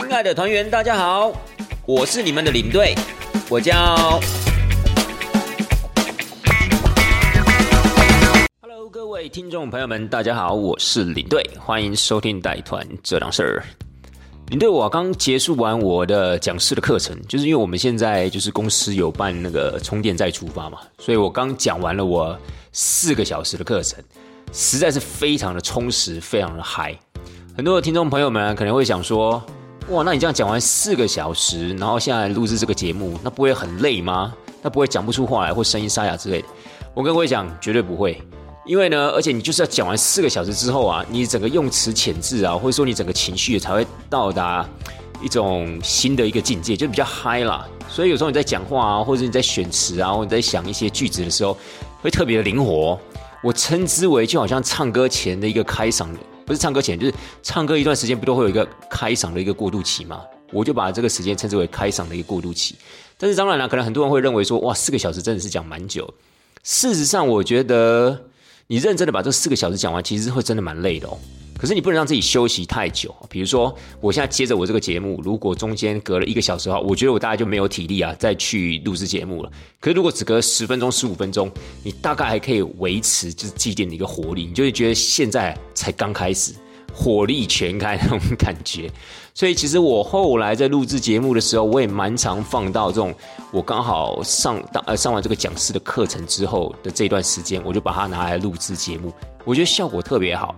[0.00, 1.32] 亲爱的团员，大家好，
[1.84, 2.94] 我是你们的领队，
[3.50, 4.20] 我叫。
[8.60, 13.64] Hello，各位听众朋友们，大家好，我是领队，欢迎收听带团这档事儿。
[14.50, 22.38] 领队，我刚结束完我的讲师的课程，就是因为我们现在就是公司有办那个充电再出发嘛，所以我刚讲完了我
[22.70, 23.98] 四个小时的课程，
[24.52, 26.96] 实在是非常的充实，非常的嗨。
[27.56, 29.42] 很多的听众朋友们可能会想说。
[29.90, 34.34] 哇，那你这样讲完四个小时，然后现在录制这个节目，那不会很累吗？
[34.60, 36.48] 那不会讲不出话来或声音沙哑之类的？
[36.92, 38.20] 我跟各位讲，绝对不会，
[38.66, 44.68] 因为呢，而且你就是要讲完四个小时之后啊，你整个用词遣字啊，或者说你整个情绪才会到达
[45.22, 47.66] 一种新的一个境界，就比较嗨啦。
[47.88, 51.56] 所以有时候你在讲话啊，或者你在选词啊，或者你在想一些句子的时候，
[52.02, 52.98] 会特别的灵活。
[53.42, 56.08] 我称之为就好像唱歌前的一个开嗓。
[56.48, 60.22] 不是唱歌前，就是唱歌一段时间，不都会有一个开嗓的一个过渡期吗？
[60.50, 62.74] 我就把这个时间称之为开嗓的一个过渡期。
[63.18, 66.08] 但是当然了，可能很多人会认为说，哇，四个小时真的是讲蛮久。
[66.64, 68.18] 事实上，我觉得
[68.70, 71.16] 你认真的把这四个小时讲完，其实会真的蛮累的哦。
[71.58, 79.50] 可是你不能让自己休息太久，比如说我现在接着我这个节目，如果中间隔了一个小时的话，我觉得我大概就没有体力啊再去录制节目了。
[79.80, 81.50] 可是如果只隔十分钟、十五分钟，
[81.82, 86.52] 你大概还可以维持就是祭奠的一个活力，你就会觉得现在才刚开始，
[86.98, 88.90] 火力全开那种感觉。
[89.32, 93.14] 所以其实我后来在录制节目的时候，我也蛮常放到这种
[93.52, 99.12] 我刚好上当呃上完这个讲师的课程之后的这段时间，我就把它拿来录制节目，
[99.44, 100.56] 我觉得效果特别好。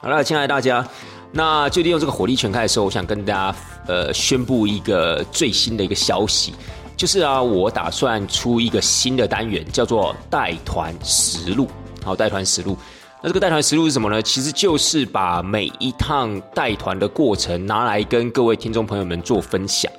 [0.00, 0.86] 好了，亲爱的大家，
[1.30, 6.54] 那就利用这个火力全开的时候，我想跟大家呃宣布一个最新的一个消息，
[6.96, 11.68] 就是啊，我打算出一个新的单元，叫做带团实录。
[12.02, 12.76] 好，带团实录。
[13.24, 14.20] 那这个带团实录是什么呢？
[14.20, 19.90] 其实就是把每一趟带团的过程拿来跟各位听众朋友们做分享。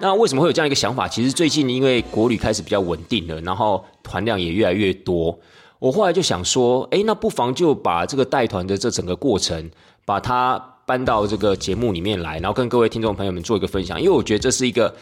[0.00, 1.08] 那为什么会有这样一个想法？
[1.08, 5.36] 其实最近因为国旅开始比较稳定了，然后团量也越来越多。
[5.80, 9.68] 我后来就想说，哎，那不妨就把这个带团的这整个过程，
[10.04, 10.56] 把它
[10.86, 14.00] 搬到这个节目里面来，然后跟各位听众朋友们做一个分享。
[14.00, 14.94] 因为我觉得这是一个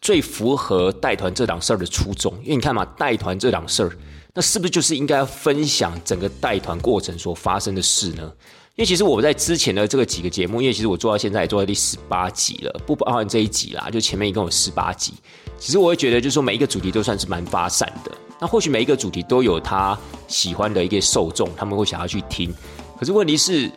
[0.00, 2.32] 最符合带团这档事儿的初衷。
[2.44, 3.90] 因为你看嘛，带团这档事儿，
[4.34, 8.32] 那是不是就是应该分享整个带团过程所发生的事呢？
[8.74, 15.14] 因为其实我在之前的这个几个节目，因为其实我做到现在也做到第十八集了，不包含这一集啦，就前面一共有十八集。
[15.56, 18.10] 其实我会觉得，就是说每一个主题都算是蛮发散的。
[18.40, 19.96] 那或许每一个主题都有他
[20.26, 22.52] 喜欢的一个受众，他们会想要去听。
[22.98, 23.70] 可是问题是，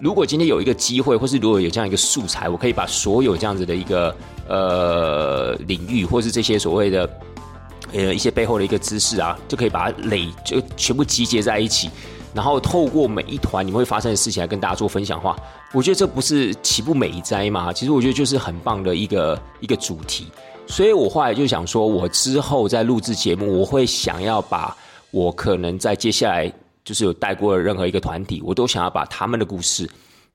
[0.00, 4.14] 如果今天有一个机会，或是如果有这样一个素材，我可以把所有这样子的一个
[4.48, 7.10] 呃领域，或是这些所谓的
[7.92, 11.90] 呃一些背后的一个知识啊，就可以把它累就全部集结在一起，
[12.34, 15.36] 然后透过每一团你会发生的事情来跟大家做分享话，
[15.72, 17.72] 我觉得这不是岂不美哉吗？
[17.72, 20.26] 其实我觉得就是很棒的一个一个主题。
[20.66, 24.76] 所以我后来就想说，我之后在录制节目，我会想要把
[25.10, 26.52] 我可能在接下来
[26.84, 29.88] 就是有带过的任何一个团体，我都想要把他们的故事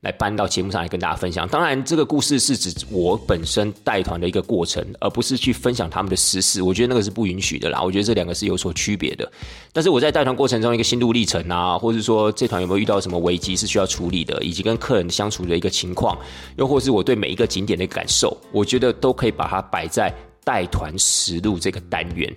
[0.04, 1.48] 来搬到节目上来跟大家分享。
[1.48, 6.62] 当然，这个故事是指我本身带团的一个过程，而不是去分享他们的私事。
[6.62, 7.82] 我觉得那个是不允许的啦。
[7.82, 9.32] 我觉得这两个是有所区别的。
[9.72, 16.16] 但是我在带团过程中一个心路历程啊，或者说这团有没有遇到什么危机是需要处理的，以及跟客人相处的一个情况，
[16.58, 20.14] 又或是我对每一个景点的感受，我觉得都可以把它摆在。
[20.46, 22.30] 带团实录这个单元，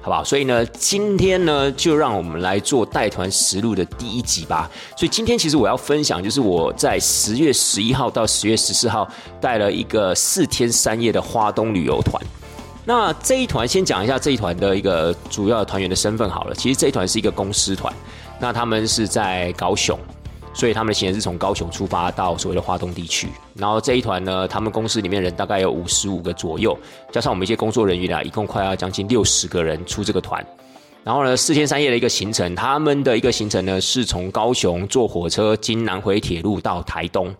[0.00, 0.22] 好不好？
[0.24, 4.70] 所以呢，今天呢，就让我们来做带团实录的第一集吧。
[4.96, 9.06] 所以今天其实我要分享，就是我在十月十一号到十月十四号
[9.40, 12.22] 带了一个四天三夜的花东旅游团。
[12.84, 16.54] 那这一团先讲一下这一团的一个主要团员的身份好了。
[16.54, 17.92] 其实这一团是一个公司团，
[18.40, 19.98] 那他们是在高雄。
[20.58, 26.76] 所以他们的行程是从高雄出发到所谓的华东地区，然后这一团呢，他们公司里面人大概有五十五个左右，
[27.12, 30.44] 加上我们一些工作人员啊，一共快要将近六十个人出这个团。
[31.04, 37.32] 然后呢，四天三夜的一个行程，他们的一个行程呢是从高雄坐火车经南回铁路到台东，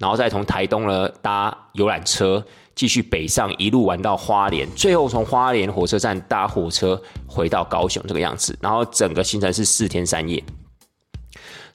[0.00, 2.44] 然后再从台东呢搭游览车
[2.74, 8.58] 继续北上，一路玩到花莲，最后从花莲火车站搭火车回到高雄这个样子。
[8.60, 10.42] 然后整个行程是四天三夜。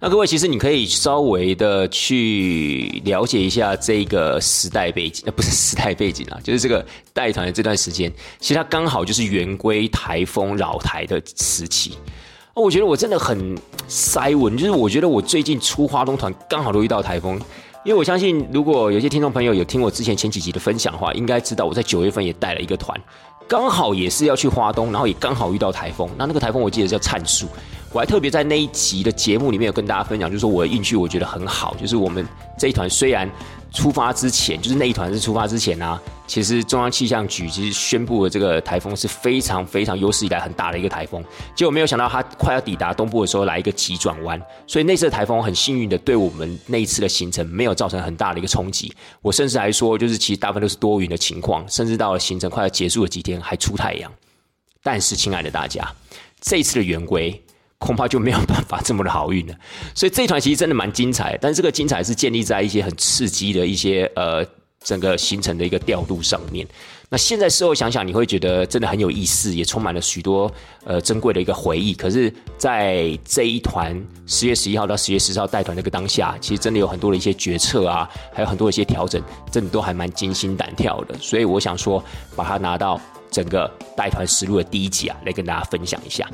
[0.02, 8.10] 那各位，其实你可以稍微的去了解一下这个时代背景，那不是时代背景啊，就是这个带团的这段时间，
[8.40, 11.98] 其实它刚好就是圆规台风扰台的时期。
[12.54, 13.58] 哦，我觉得我真的很
[13.90, 17.36] 塞文，就是我觉得我最近出花东团刚好都遇到台风，
[17.84, 22.98] 因为我相信如果有些听众朋友有听我之前前几集的分享的话，应该知道我在九月份也带了一个团，
[23.50, 26.10] 刚好也是要去花东，然后也刚好遇到台风。
[26.18, 27.50] 那那个台风我记得叫灿树。
[27.92, 32.28] 我还特别在那一集的节目里面有跟大家分享，就是说我的运气我觉得很好，就是我们
[32.58, 33.30] 这一团虽然。
[33.72, 48.92] 出发之前，就是那一团是出发之前呢，其实中央气象局其实宣布了这个台风是非常非常有史以来很大的一个台风，结果没有想到它快要抵达东部的时候来一个急转弯，所以那次的台风很幸运的对我们那一次的行程没有造成很大的一个冲击。
[49.22, 54.12] 我甚至还说，就是其实大部分都是多云的情况，甚至到了行程快要结束的几天还出太阳。
[54.82, 55.88] 但是，亲爱的大家，
[56.42, 57.40] 这一次的圆规。
[57.80, 59.56] 恐怕就没有办法这么的好运了，
[59.96, 64.46] 所以这一团其实真的蛮精彩，但是这个精彩是建立在一些很刺激的一些呃
[64.84, 66.68] 整个行程的一个调度上面。
[67.12, 70.52] 那现在事后想想，你会觉得真的很有意思，也充满了许多
[70.84, 71.92] 呃珍贵的一个回忆。
[71.96, 79.20] 可是，在这一团十月十一号到十月十四号带团那个当下，其实真的有很多的一些决策啊，还有很多的一些调整，
[79.52, 81.18] 真的都还蛮惊心胆跳的。
[81.18, 82.04] 所以我想说，
[82.36, 83.02] 把它拿到
[83.32, 83.68] 整个
[83.98, 86.30] 带团实录的第一集啊，来跟大家分享一下。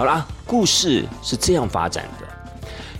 [0.00, 2.26] 好啦，故事是这样发展的。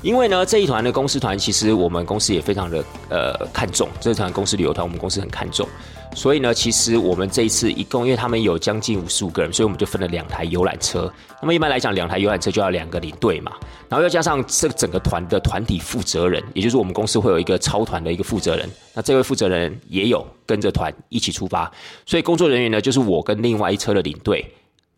[0.03, 3.89] 因为呢，这一团的公司团，其实我们公司也非常的呃看重。
[3.99, 5.67] 这一团公司旅游团，我们公司很看重。
[6.15, 11.11] 所以呢，其实我们这一次一共，因为他们有将近五十五个人，所以我们就分了两台游览车。
[11.41, 13.53] 那么一般来讲，两台游览车就要两个领队嘛，
[13.89, 18.69] 然后又加上这整个团的团体负责人，也就是我们公司会有一个超团的一个负责人。
[18.93, 21.73] 那这位负责人也有跟着团一起出发，
[22.05, 24.45] 所以工作人员呢，就是我跟另外一车的领队。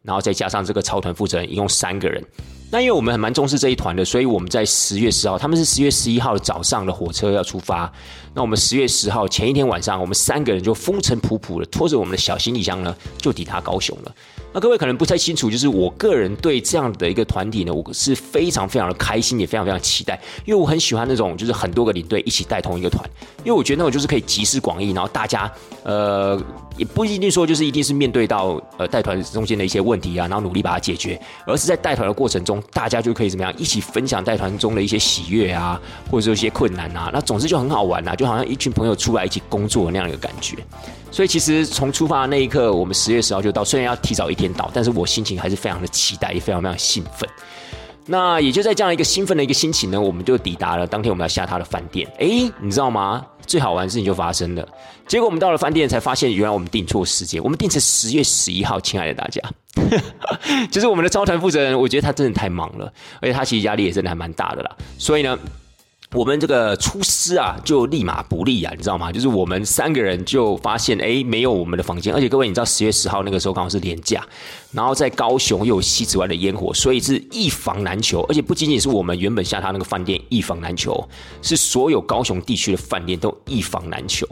[0.02, 2.22] 然后再加上这个超团负责人，一共三个人。
[2.70, 7.92] 那因为我们还蛮重视这一团的，所以我们在十月十号，他们是十月十一号早上的火车要出发。
[8.32, 14.14] 那我们十月十号前一天晚上，我们三个人就风尘仆仆的拖着我们的小行李箱呢，就抵达高雄了。
[14.54, 23.02] 那各位可能不太清楚，就是我个人对这样的一个团体呢，我是非常非常的开心，也非常非常期待，因为我很喜欢那种就是很多个领队一起带同一个团，
[23.38, 25.50] 因为我觉得那种就是可以集思广益，然后大家
[25.84, 26.38] 呃
[26.76, 40.58] 也不一定说就是一定是面对到呃带团中间的一些问题啊，然后努力把它解决，而是在带团的过程中，大家就可以怎么样一起分享带团中的一些喜悦啊，或者说一些困难啊，那总之就很好玩啊，就好像一群朋友出来一起工作那样一个感觉。
[41.10, 47.28] 所以其实从出发的那一刻，我们十月十号就到，虽然要提早一天到，但是我心情还是非常的期待，也非常非常兴奋。
[48.06, 52.08] 那也就在这样一个兴奋的一个心情呢，我们就抵达了当天我们要下榻的饭店。
[52.18, 53.24] 哎，你知道吗？
[53.46, 54.66] 最好玩的事情就发生了。
[55.06, 58.80] 结果我们到了饭店才发现，原来我们订错时间，我们订成十月十一号。
[58.80, 59.40] 亲爱的大家，
[60.72, 64.76] 就是我们的招团负责人，我觉得他真的太忙了，而且他其实压力也真的还蛮大的啦。
[64.98, 65.38] 所以呢。
[66.14, 69.10] 我们这个出师啊，就立马不利啊，你知道吗？
[69.10, 74.22] 就是我们三个人就发现，哎，没有我们的房间，而且各位，你知道十月十号那个时候刚好是年假，
[74.72, 81.08] 然后在高雄又有西子湾的烟火，所以是一房难求，而且不仅仅是我们原本下榻那个饭店一房难求，
[81.40, 84.28] 是所有高雄地区的饭店都一房难求。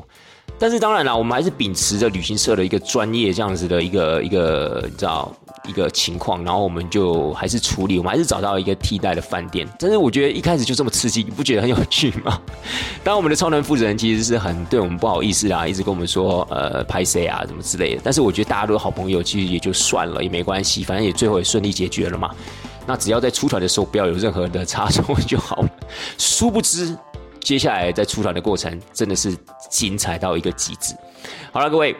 [0.58, 5.32] 但是当然了，我们还是秉持着旅行社的一个专业这样子的一个一个，你知道。
[5.68, 9.68] 一个情况，然后我们就还是处理，我们还是找到一个替代的饭店。
[9.78, 12.40] 但是我觉得一开始就这么刺激，你不觉得很有趣吗？
[13.04, 18.00] 当我们的超能负责人其实是很对我们不好意思啊，一直跟我们说呃拍谁啊什么之类的。
[18.02, 22.30] 但是我觉得大家都是好朋友，其实也就算了，也没关系，反正也最后也顺利解决了嘛。
[22.86, 25.68] 那只要在出团的时候不要有任何的差错就好了。
[26.16, 26.96] 殊不知，
[27.40, 29.36] 接下来在出团的过程真的是
[29.70, 30.94] 精彩到一个极致。
[31.52, 31.96] 好了，各位。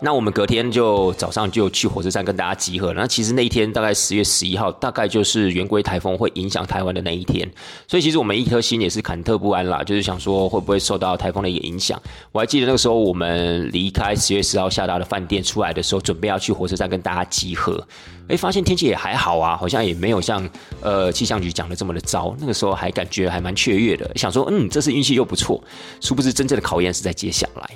[0.00, 3.00] 那我们隔天就早上就去火车站跟大家集合了。
[3.00, 7.50] 那其实那一天大概十月十一号，大概就是圆规台风会影响台湾的那一天，
[7.88, 12.00] 所以其实我们一颗心也是忐忑不安啦，就是想说会不会受到台风的一个影响。
[12.30, 17.82] 我还记得那个时候我们离开十月十号下达的饭店出来的时候，准备要去火车站跟大家集合，
[18.28, 20.46] 哎，发现天气也还好啊，好像也没有像
[20.82, 22.36] 呃气象局讲的这么的糟。
[22.38, 25.62] 那个时候还感觉还蛮雀跃的，想说嗯，这次运气又不错。
[26.02, 27.70] 殊不知真正的考验是在接下来。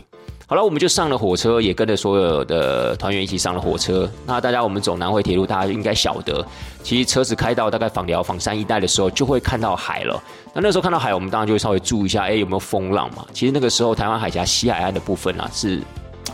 [0.50, 4.10] 好了，我们就上了火车，也跟着所有的团员一起上了火车。
[4.26, 6.44] 那大家，我们走南回铁路，大家应该晓得，
[6.82, 10.20] 其实车子开到大概访寮、访山一带的时候，就会看到海了。
[10.52, 13.24] 那那时候看到海，我们当然就会稍微注意一下，哎，有没有风浪嘛？
[13.32, 15.80] 其实那个时候，台湾海峡西海岸的部分啊，是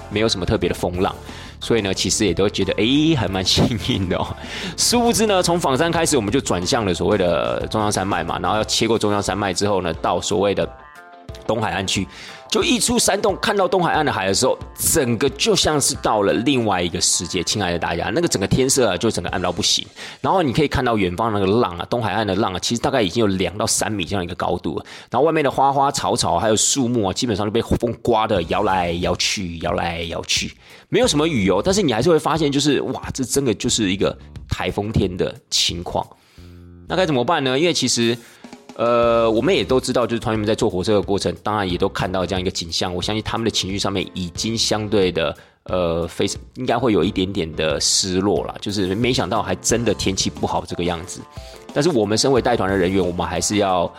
[0.09, 1.15] 没有什么特别的风浪，
[1.61, 4.17] 所以呢，其实也都觉得，哎，还蛮幸运的。
[4.17, 4.27] 哦。
[4.79, 10.67] 殊不知呢，从仿山开始，我们就转向了所谓的中央山脉嘛，然后要切过中央山脉之后呢，到所谓的
[11.47, 12.09] 东海岸去。
[12.49, 17.43] 就一出山洞，看到东海岸的海的时候，整个就像是到了另外一个世界。
[17.43, 19.87] 亲爱的大家，那个整个天色啊，就整个暗到不行。
[20.21, 24.83] 然后你可以看到远方那个浪啊，东海岸的浪啊，其实大概已经有两到三米这样一个高度。
[25.11, 30.53] 然后外面的花花草草还有树木啊，基本上都被风刮的摇来摇去，摇来摇去，
[30.89, 31.61] 没有什么雨哦。
[31.65, 34.17] 但是你还是会发现，就是哇，这真的就是一个
[34.49, 36.07] 台风天的情况。
[36.89, 37.59] 那该怎么办呢？
[37.59, 38.17] 因为其实。
[38.77, 42.95] 呃，我们也都知道，就是团员们在坐火车的过程，当然也都看到这样一个景象。
[42.95, 51.21] 我相信他们的情绪上面已经相对的呃，非常应该会有一点点的失落了，就是没想到还真的天气不好这个样子。
[51.73, 53.91] 但是我们身为带团的人员，我们还是要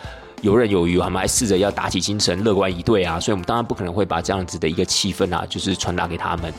[0.42, 3.18] 游刃有余，我们还试着要打起精神，乐观以对啊。
[3.18, 6.54] 所以，我们当然不可能会把这样子的一个气氛啊，就是传达给他们。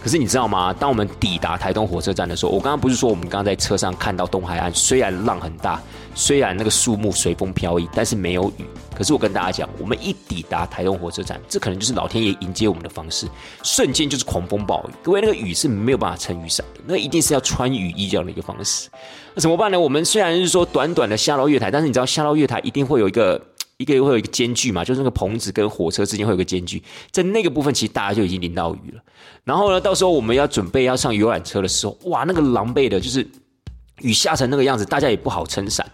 [0.00, 0.72] 可是你知道吗？
[0.72, 5.82] 当我们抵达台东火车站的时候，我刚刚不是说我们刚刚在车上看到东海岸，虽然浪很大，
[6.16, 8.64] 虽然那个树木随风飘逸，但是没有雨。
[8.94, 13.28] 可是我跟大家讲，我们一抵达台东火车站，这可能就是老天爷迎接我们的方式，
[13.62, 14.92] 瞬间就是狂风暴雨。
[15.02, 18.88] 各位，那个雨是没有办法撑雨伞的，那一定是要穿雨衣这样的一个方式。
[19.34, 19.78] 那怎么办呢？
[19.78, 23.40] 我们虽然是说短短的下到月台，但是你知道下到月台一定会有一个。
[23.78, 29.02] 一个会有一个间距嘛，就是那个棚子跟火车之间会有个间距，在那个部分其实大家就已经淋到雨了。
[29.44, 33.28] 然后呢，到时候我们要准备要上游览车的时候，哇，那个狼狈的，就是
[34.06, 35.86] 雨下成那个样子，大家也不好撑伞。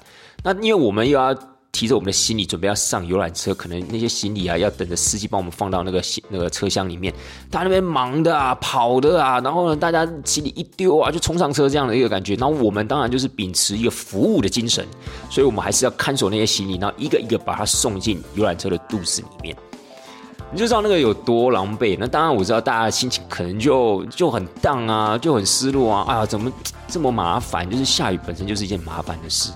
[0.44, 1.36] 那因为我们又要。
[1.74, 7.10] 提着我们的行李准备要上游览车，可能那些行李啊要等着司机帮我们放到那个那个车厢里面。
[7.50, 12.34] 他那边忙的啊，跑的啊，然后呢，大家行李一丢啊，就冲上车这样的一个感觉。
[12.34, 14.86] 然后我们当然就是秉持一个服务的精神，
[15.30, 19.56] 所以我们还是要看守那些行李，然后一个一个把它送进游览车的肚子里面。
[20.52, 21.96] 你就知道那个有多狼狈。
[21.98, 26.04] 那当然我知道大家的心情可能就就很荡啊，就很失落啊。
[26.06, 26.52] 啊，怎么
[26.86, 27.68] 这么麻烦？
[27.68, 29.50] 就是下雨本身就是一件麻烦的事。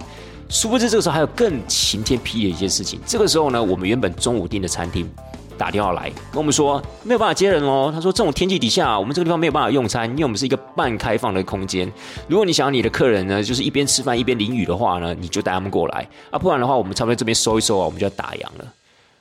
[0.48, 2.98] 殊不知，这个时候还有更晴天霹雳的一件事情。
[3.04, 5.06] 这个时候呢，我们原本中午订的餐厅
[5.58, 7.90] 打电话来跟我们说，没有办法接人哦。
[7.92, 11.92] 他说，这种天气底下，我们这个地方没有办法用餐，因为我们是一个半开放的空间。
[12.28, 18.72] 如果你想要你的客人呢，就是一边吃饭一边淋雨的话呢，你就带他们过来啊，不然的话，我们差不多这边收一收啊，我们就要打烊了。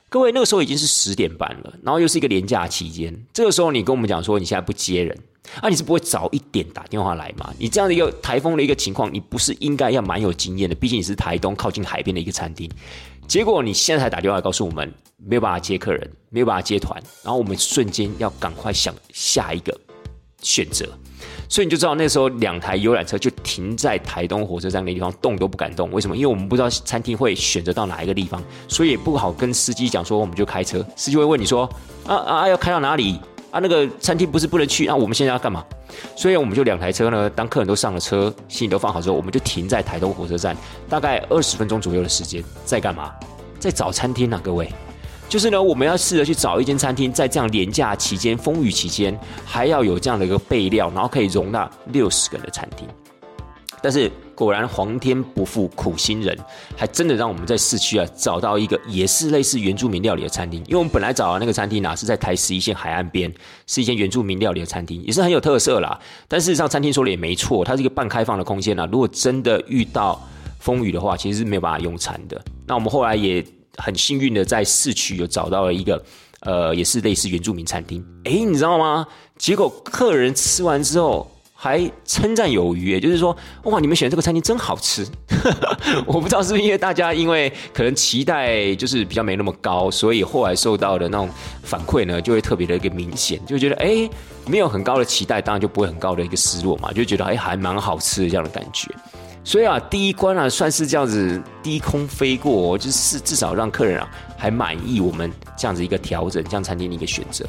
[0.08, 5.18] 各位，那个时候已经是十点半了，然后又是一个连假期间，这个时候你跟我们讲说，你现在不接人。
[5.60, 7.54] 啊，你是不会早一点打电话来吗？
[7.56, 10.74] 你这样的一个台风的一个情况，你不是应该要蛮有经验的？
[10.74, 12.68] 毕竟你是台东靠近海边的一个餐厅，
[13.28, 19.78] 结果你现在才打电话告诉我们没有办法接客人，没有办法接团，然后我们瞬间要赶快想下一个
[20.42, 20.98] 选择，
[21.48, 25.90] 所以你就知道那时候两台游览车就停在台东火车站那地方，动都不敢动。
[25.92, 26.16] 为什么？
[26.16, 31.68] 因为我们不知道餐厅会选择到哪一个地方，所以也不好跟司机讲说我们就开车，司机会问你说
[32.06, 33.20] 啊啊啊要开到哪里？
[33.52, 34.94] 啊，那个餐厅不是不能去啊？
[34.94, 35.64] 我们现在要干嘛？
[36.14, 37.30] 所以我们就两台车呢。
[37.30, 40.54] 当客人都上了车，行李都放好之后，我们就停在台东火车站，
[40.88, 43.14] 大概二十分钟左右的时间，在干嘛？
[43.58, 44.70] 在找餐厅啊，各位。
[45.28, 52.86] 就是呢，我们要试着去找一间餐厅，在这样廉价期间、风雨期间，还要有这样的一个备料，然后可以容纳六十个人的餐厅。
[53.82, 56.36] 但是果然皇天不负苦心人，
[56.76, 60.60] 还真的让我们在市区啊找到一个也是类似原住民料理的餐厅。
[60.66, 63.32] 因为我们本来找的那个餐厅呢是在台十一线海岸边，
[63.66, 65.98] 是一间原住民料理的餐厅，也是很有特色啦。
[66.26, 68.88] 但事实上，餐厅说的也没错，它是一个半开放的空间啊。
[68.90, 70.20] 如果真的遇到
[70.58, 72.42] 风雨的话，其实是没有办法用餐的。
[72.66, 73.44] 那我们后来也
[73.76, 76.04] 很幸运的在市区有找到了一个，
[76.40, 78.04] 呃，也是类似原住民餐厅。
[78.24, 79.06] 哎，你知道吗？
[79.38, 81.30] 结果客人吃完之后。
[81.58, 85.06] 还称赞有余，就是说，哇，你们选这个餐厅真好吃。
[86.04, 91.30] 我不知道是不是因为大家因为可能期待就是比较没那么高，所以后来受到的那种
[91.62, 94.08] 反馈呢，就会特别的一个明显，就觉得哎，
[94.46, 98.94] 没有很高的期待，当然就不会很高的一个失落嘛，就觉得哎，还蛮好吃的这样的感觉。
[99.46, 107.46] 所以啊，第一关啊，算是这样子低空飞过，就是至少让客人啊还满意我们这样子一个调整，这样餐厅的一个选择。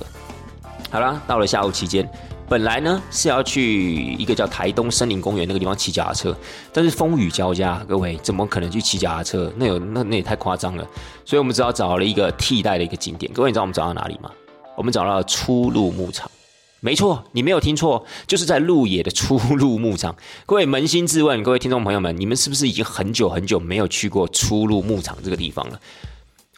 [0.92, 2.08] 好了，到了下午期间。
[2.48, 6.38] 本来呢是要去一个叫台东森林公园那个地方骑脚踏车，
[6.72, 9.52] 但是风雨交加，各位怎么可能去骑脚踏车？
[9.58, 10.88] 那有那那也太夸张了。
[11.26, 13.34] 所以我们只好找了一个替代的一个景点。
[13.34, 14.32] 各位你知道我们找到哪里吗？
[14.76, 16.30] 我们找到了初鹿牧场。
[16.80, 20.16] 没错，你没有听错，就是在鹿野的出入牧场。
[20.46, 25.80] 各位扪心自问，各位听众朋友们，你们是不是已经很久很久没有去过出入牧场这个地方了？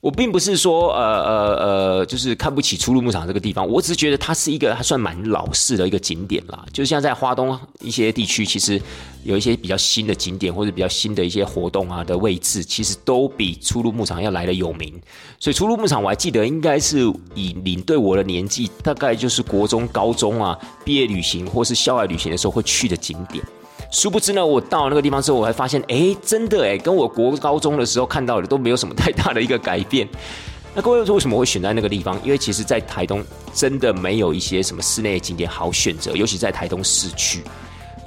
[0.01, 6.65] 我并不是说呃呃呃，就是看不起初鹿牧场这个地方，我只是觉得它是一个还算蛮老式的一个景点啦。
[6.72, 8.82] 就像在花东一些地区，其实
[9.25, 14.94] 有一些比较新的景点或者比较新的一些活动啊的位置，其实都比初鹿牧场要来的有名。
[15.38, 17.00] 所以初鹿牧场我还记得，应该是
[17.36, 23.44] 以领队我的年纪，大概就是国中、高中啊毕业旅行或是校外旅行的时候会去的景点。
[23.91, 30.08] 殊不知呢，我到那个地方之后，我还发现，哎，真的哎，跟我国高中的时候看到的都没有什么太大的一个改变。
[30.75, 32.19] 那各位说为什么会选在那个地方？
[32.24, 37.41] 因为其实，在台东真的没有一些什么室内景点好选择，尤其在台东市区。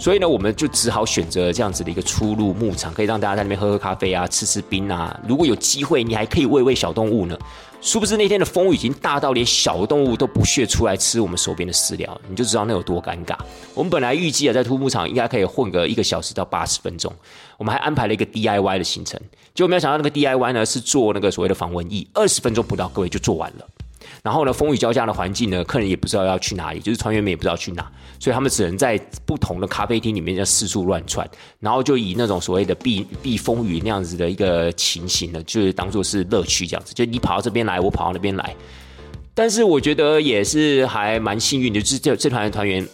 [0.03, 5.17] 所以呢，我们就只好选择这样子的一个出入牧场，可以让大家在那边喝喝咖啡啊，吃吃冰啊。
[5.29, 7.39] 如果有机会，你还可以喂喂小动物呢。
[7.81, 13.37] 殊不知那天的风雨已经大到连小动物都不屑出来吃我们手边的饲料，你就知道那有多尴尬。
[13.75, 17.13] 我们本来预计啊，在土牧场应该可以混个一个小时到八十分钟，
[17.57, 19.21] 我们还安排了一个 DIY 的行程，
[19.55, 23.65] 结果没有想到那个 DIY 呢是做那个所谓的防蚊液，二十分钟不到，各位就做完了。
[24.23, 31.29] 然后呢，风雨交加的环境呢，客人也不知道要去哪里，就是团员们也不知道去哪，所以他们只能在不同的咖啡厅里面在四处乱窜，
[31.61, 38.55] 然后就以那种所谓的避避风雨那样子的一个情形呢，就是当做是乐趣这样子，就你跑到这边来，我跑到那边来。
[39.35, 42.87] 但是我觉得也是还蛮幸运的，就是这这团的团员。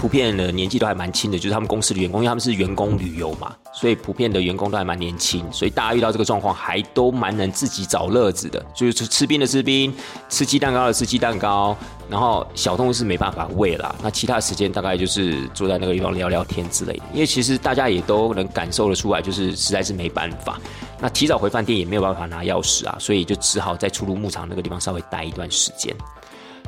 [0.00, 9.92] 普遍的年纪都还蛮轻的，就是他们公司的员工，因为他们是员工旅游嘛，所以普遍的员工都还蛮年轻，所以大家遇到这个状况还都蛮能自己找乐子的，就是吃冰的吃冰，
[10.30, 11.76] 吃鸡蛋糕的吃鸡蛋糕，
[12.08, 20.58] 然后小动物是没办法喂啦，那其他时间大概就是坐在那个地方聊聊天之类的，因为其实大家也都能感受得出来，就是实在是没办法，
[20.98, 25.94] 那提早回饭店也没有办法拿钥匙啊，所以就只好在出入牧场那个地方稍微待一段时间。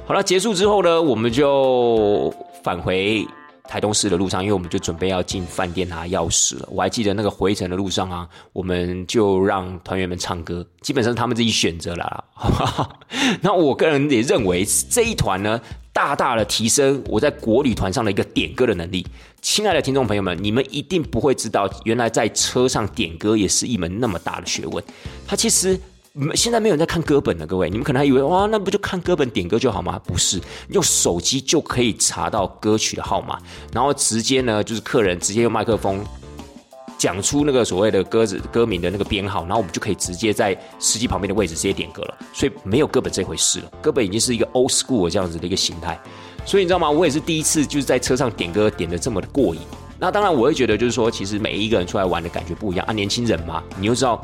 [0.05, 2.31] 好了，结束之后呢，我们就。
[2.62, 3.26] 返回
[3.69, 6.69] 台东市的路上，因为我们就准备要进饭店拿钥匙了。
[6.71, 12.25] 我还记得那个回程的路上啊，我们就让团员们唱歌，基本上他们自己选择了。
[13.40, 15.61] 那我个人也认为这一团呢，
[15.92, 19.07] 大大的提升我在国旅团上的一个点歌的能力。
[19.40, 24.83] 亲爱的听众朋友们，你们一定不会知道，原来在车上点歌也是一门那么大的学问。
[25.26, 25.78] 它其实。
[26.35, 29.99] 现在没有人在看歌本了，各位，你们可能还以为哇，那不就看歌本点歌就好吗？
[30.04, 30.38] 不是，
[30.69, 33.38] 用手机就可以查到歌曲的号码，
[33.73, 36.04] 然后直接呢，就是客人直接用麦克风
[36.99, 42.19] 讲出那个所谓的歌子歌名的那个编号，然后我们就可以直接在司机旁边的位置直接点歌了。
[42.35, 45.99] 所以没有歌本这回事了，歌本已经是一个 old school 这样子的一个形态。
[46.45, 46.90] 所以你知道吗？
[46.90, 49.62] 我也是第一次就是在车上点歌点的这么的过瘾。
[49.99, 52.92] 那当然，我会觉得就是说，其实每一个人出来玩的感觉不一样啊。
[52.92, 54.23] 年轻人嘛，你又知道。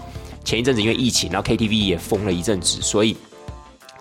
[0.48, 3.14] 前一阵子因为疫情，然后 KTV 也封了一阵子，所以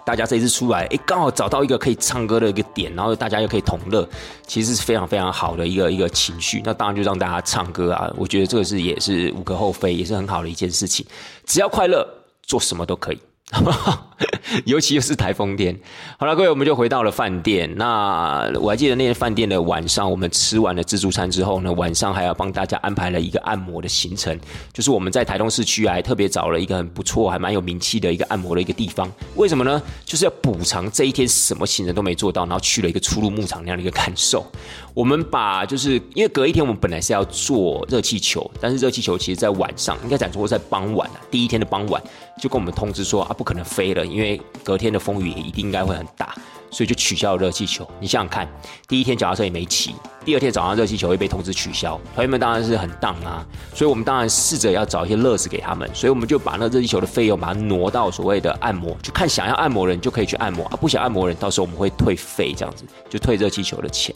[0.06, 4.08] 大家这一次出来，哎，刚好找到一个可以唱歌的一个点，然后大家又可以同乐，
[4.48, 6.62] 其实是非常非常好的一个一个情绪。
[6.64, 11.06] 那当然就让大家唱歌啊，我觉得这个是也是无可厚非，也是很好的一件事情。
[11.46, 12.08] 只要快乐，
[12.44, 13.20] 做什么都可以。
[14.66, 15.78] 尤其又是台风天，
[16.18, 17.72] 好了，各位，我们就回到了饭店。
[17.76, 24.38] 那我还记得那天饭店的晚上，我们吃完了自助餐之后呢，晚上还要帮大家安排了一个按摩的行程。
[24.74, 29.10] 就是我们在台东市区还特别找了一个很不错、还蛮有名气的一个按摩的一个地方。
[29.36, 29.82] 为什么呢？
[30.04, 34.46] 就是要补偿这一天什么行程都没做到，然后去了一个出入牧场那样的一个感受。
[34.94, 42.02] 我们把就是因为隔一天我们本来是要做热气球，但是热气球其实在晚上，应该讲说在傍晚，第一天的傍晚
[42.38, 46.36] 就跟我们通知说啊，不可能飞了，因为隔天的风雨也一定应该会很大，
[46.70, 47.90] 所以就取消了热气球。
[48.00, 48.48] 你想想看，
[48.88, 53.46] 第一天脚踏车也没骑，第二天早上热气球会被通知取消，团员们当然是很荡啊。
[53.74, 64.16] 所以我们当然试着要找一些乐子给他们，所以我们就把那热气球的费用把它挪到所谓的按摩，就看想要按摩人就可以去按摩啊，不想按摩人到时候我们会退费这样子，就退热气球的钱。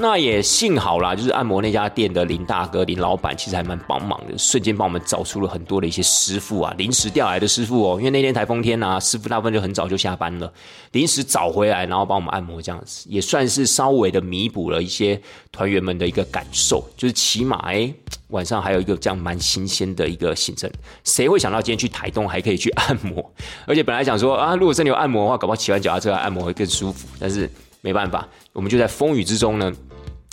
[0.00, 7.98] 那也幸好啦，就是按摩那家店的林大哥、林老板其实还蛮帮忙的，瞬间帮我们找出了很多的一些师傅啊，临时调来的师傅哦。
[7.98, 10.52] 因为那天台风天啊，师傅大部分就很早就下班了，
[10.92, 17.92] 临时找回来，然后帮我们按摩，这样子也算是稍微的弥补了一些团员们的一个感受，就是起码哎，
[18.28, 20.70] 晚上还有一个这样蛮新鲜的一个行程。
[21.02, 23.32] 谁会想到今天去台东还可以去按摩？
[23.66, 29.72] 而且本来想说啊，如果真的有按摩的话，搞不好骑完脚踏车按摩会更舒服，但是没办法，我们就在风雨之中呢。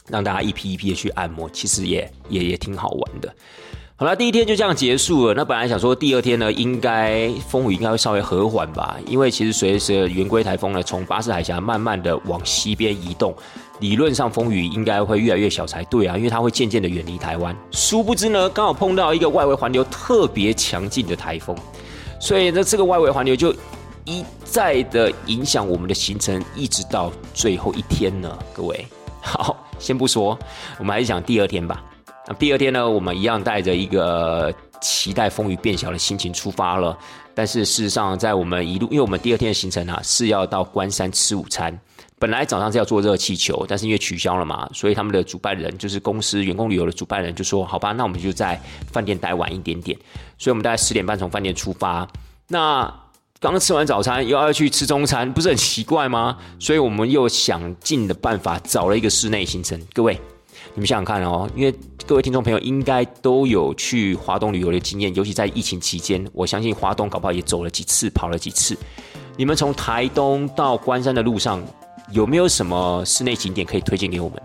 [0.10, 3.34] 让大家一批一批的去按摩，其实也也也挺好玩的。
[3.98, 5.34] 好了，第一天就这样结束了。
[5.34, 13.34] 那本来想说第二天呢，应该风雨应该会稍微和缓吧，因为其实随着圆规台风呢从巴士海峡慢慢的往西边移动，
[13.80, 17.56] 理论上风雨应该会越来越小才对啊，因为它会渐渐的远离台湾。
[17.72, 21.56] 殊不知呢，刚好碰到一个外围环流特别强劲的台风，
[22.20, 23.56] 所以呢这个外围环流就
[24.04, 28.86] 一再的影响我们的行程，一直到最后一天呢，各位
[29.22, 29.65] 好。
[29.80, 30.38] 先不说，
[30.78, 31.84] 我们还是讲第二天吧。
[32.28, 36.98] 那第二天呢，我们一样带着一个期待风雨变小的心情出发了。
[37.34, 41.78] 但是事实上，在我们一路，因为我们第二天的行程啊是要到关山吃午餐。
[42.18, 48.60] 本来早上是要坐热气球，但是因为取消了嘛，所以他们的主办人就是公司员工旅游的主办人就说：“好吧，那我们就在
[48.90, 49.98] 饭店待晚一点点。”
[50.40, 52.08] 所以我们大概十点半从饭店出发。
[52.48, 52.92] 那
[53.42, 56.38] 刚吃完早餐，又要去吃中餐，不是很奇怪吗？
[56.58, 59.80] 所以我们又想尽的办法找了一个室内行程。
[59.94, 60.18] 各位，
[60.74, 61.76] 你们想想看哦，因为
[62.08, 68.76] 各位听众朋友应该都有去华东旅游的经验，尤其在疫情期间，我相信华东搞不好也走了几次，跑了几次。
[69.36, 71.62] 你们从台东到关山的路上，
[72.12, 74.42] 有没有什么室内景点可以推荐给我们？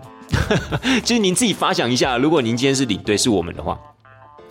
[1.03, 3.79] 就是您自己发想一下，如果您今天是领队，是我们的话。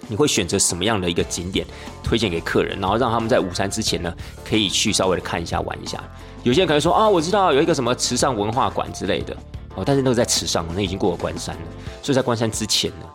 [0.09, 1.67] 你会选择什么样的一个景点
[2.03, 4.13] 推荐给客人，然后让他们在午餐之前呢，
[4.45, 6.03] 可以去稍微的看一下、玩一下。
[6.43, 9.37] 有些人可能说啊，我知道有一个什么池上文化馆之类的
[9.75, 11.63] 哦，但是那个在池上，那已经过了关山了，
[12.03, 13.07] 所以在关山之前呢。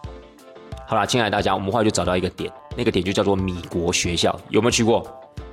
[0.87, 5.03] 好了，亲爱的大家，我们后来就找到一个点，那个点就叫做米国学校，有没有去过？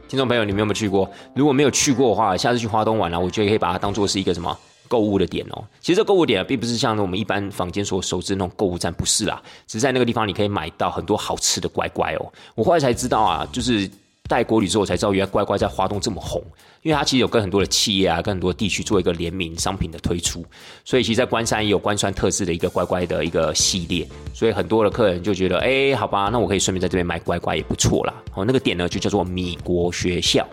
[0.07, 1.11] 听众朋友，你们有没有去过？
[1.35, 4.55] 如果没有去过的话，下次去花东玩啊，我觉得可以把它当做是一个什么
[4.93, 5.65] 购物的点哦。
[5.81, 12.33] 其实这购物点并不是像我们一般房间所熟知的那种购物站，不是啦，只是在那个地方你可以买到很多好吃的乖乖哦。
[12.55, 13.91] 我后来才知道啊，就是
[14.29, 16.43] 带国旅之后才知道，原来乖乖在花东这么红。
[16.83, 20.45] 因为它其实有跟很多的企业啊，跟很多地区做一个联名商品的推出，
[20.85, 28.13] 所以其实，在关山也有关山特制的一个乖乖的一个系列，所以很多的客人就觉得，哎，好吧，那我可以顺便在这边买乖乖也不错啦。
[28.35, 30.45] 哦，那个点呢就叫做米国学校，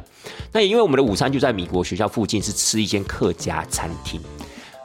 [0.52, 4.20] 那也因为我们的午餐就在米国学校附近，是吃一间客家餐厅。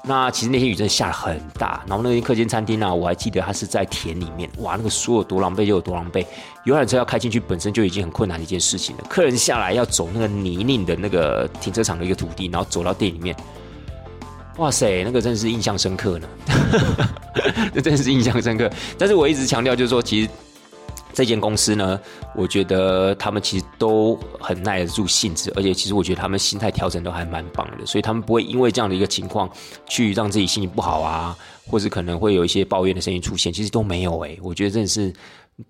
[0.06, 6.26] 那其实那天雨真的下的很大，然后那间客间餐厅呢，我还记得它是在田里面，哇，那个树有多狼狈就有多狼狈，
[6.64, 13.34] 游览车要开进去本身就已经很困难的一件事情了，客人下来要走那个泥泞的那个停车场的一个土地，然后走到店里面，
[14.58, 16.28] 哇塞，那个真的是印象深刻呢，
[17.72, 18.70] 那 真的是印象深刻。
[18.98, 20.28] 但是我一直强调就是说，其实。
[21.14, 21.98] 这间公司呢，
[22.34, 29.48] 我觉得他们其实都很耐得住性子，而且其实我觉得他们心态调整都还蛮棒的，所以他们不会因为这样的一个情况
[29.86, 31.34] 去让自己心情不好啊，
[31.66, 35.12] 或是可能会有一些抱怨的声音出现，其实都没有诶，我觉得真的是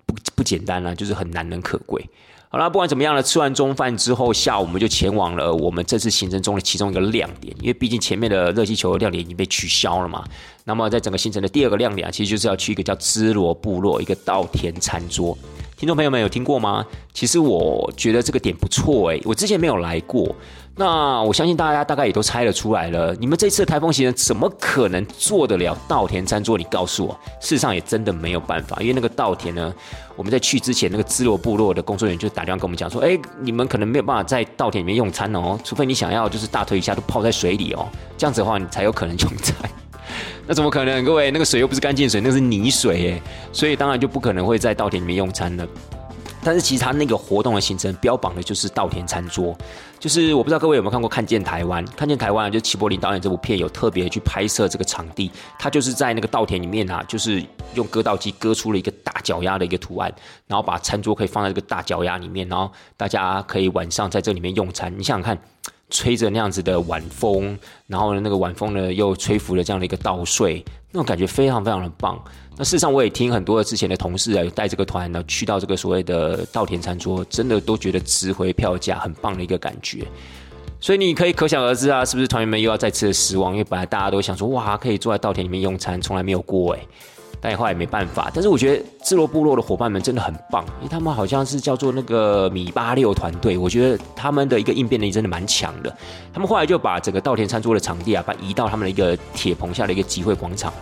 [0.06, 2.02] 不不简单啊，就是很难能可贵。
[2.54, 10.22] 好了，不管怎么样呢，吃完中饭之后，下午我们就前往了我们这次行程中的其中一个亮点，因为毕竟前面的热气球的亮点已经被取消了嘛。
[10.62, 15.36] 那么在整个行程的第二个亮点啊，其实就是要去一个叫芝罗部落一个稻田餐桌。
[15.76, 16.86] 听众朋友们有听过吗？
[17.12, 20.34] 其实我觉得这个点不错诶，我之前没有来过。
[20.76, 23.14] 那我相信大家大概也都猜得出来了。
[23.16, 26.56] 你们这次台风行程怎么可能做得了稻田餐桌？
[26.56, 29.72] 你告诉我，事实上也真的没有办法，因为那个稻田呢，
[30.16, 39.54] 我们在去之前，那个支罗部落的工作人员就打电话跟我们讲说，哎，你们可能没有办法在稻田里面用餐哦，除非你想要就是大腿以下都泡在水里哦，这样子的话你才有可能用餐。
[40.46, 41.02] 那怎么可能？
[41.04, 45.66] 各位，那个水又不是干净水，那是泥水诶，所以当然就不可能会在稻田里面用餐了。
[46.42, 49.56] 但是其实他那个活动的行程标榜的就是稻田餐桌，
[49.98, 51.82] 就是我不知道各位有没有看过《看见台湾》？
[51.96, 60.12] 《看见台湾》就齐柏林导演这部片有特别去拍摄这个场地，他就是在那个稻田里面啊，就是用割稻机割出了一个大脚丫的一个图案，
[60.46, 64.92] 然后把餐桌可以放在这个大脚丫里面，然后大家可以晚上在这里面用餐。
[64.98, 65.38] 你想想看。
[65.94, 72.20] 吹着那样子的晚风，然后呢，那个晚风呢又吹拂了这样的一个稻穗，那种感觉非常非常的棒。
[72.56, 80.04] 那事实上，我也听很多之前的同事啊，有带这个团呢去到这个所谓的稻田餐桌，真的都觉得值回票价，很棒的一个感觉。
[80.80, 83.52] 所以你可以可想而知啊，是不是团员们又要再次的失望？
[83.52, 86.80] 因为本来大家都想说，哇，可以坐在稻田里面用餐，从来没有过哎。
[87.44, 95.94] 但后来也没办法，但是我觉得智罗部落的伙伴们真的很棒，因为他们好像是叫做那个米八六团队，我觉得他们的一个应变能力真的蛮强的。
[96.32, 100.72] 他们后来就把整个稻田餐桌的场地啊，把移到他们的一个铁棚下的一个集会广场。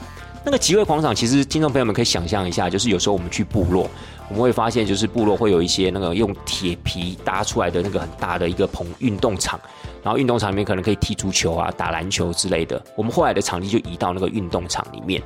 [0.45, 3.91] 那个集会广场，其实听众朋友们可以想象一下，就是有时候我们去部落，
[4.29, 9.59] 我们会发现，就是部落会有一些那个用铁皮搭出来的那个很大的一个棚运动场，
[10.01, 12.81] 然后运动场里面可能可以踢足球啊、打篮球之类的。
[12.95, 15.21] 我们后来的场地就移到那个运动场里面。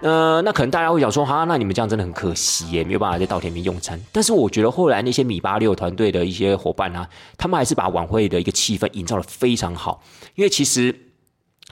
[0.00, 4.00] 呃，那可能大家会想说，哈，那你们这样真的很可惜耶，没有办法在稻田里面用餐。
[4.12, 7.06] 但是我觉得后来那些米八六团队的一些伙伴呢，
[7.38, 10.02] 他们还是把晚会的一个气氛营造的非常好，
[10.34, 11.05] 因为其实。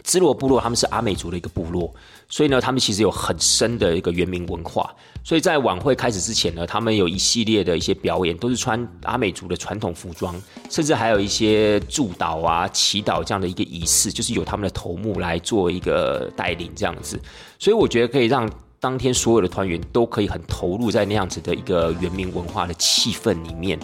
[0.02, 1.94] 芝罗部落他们是阿美族的一个部落，
[2.28, 4.94] 所以呢，他们其实有很深的一个原民文化。
[5.22, 10.35] 所以在晚会开始之前呢，他们有一系列的一些表演，都是穿阿美族的传统服装，
[10.68, 17.18] 甚至还有一些祝祷啊、祈祷这样的一个仪式，就是由他们的头目来做一个带领这样子。
[17.59, 23.78] 所以我觉得可以让当天所有的团员都可以很投入在那样子的一个原民文化的气氛里面。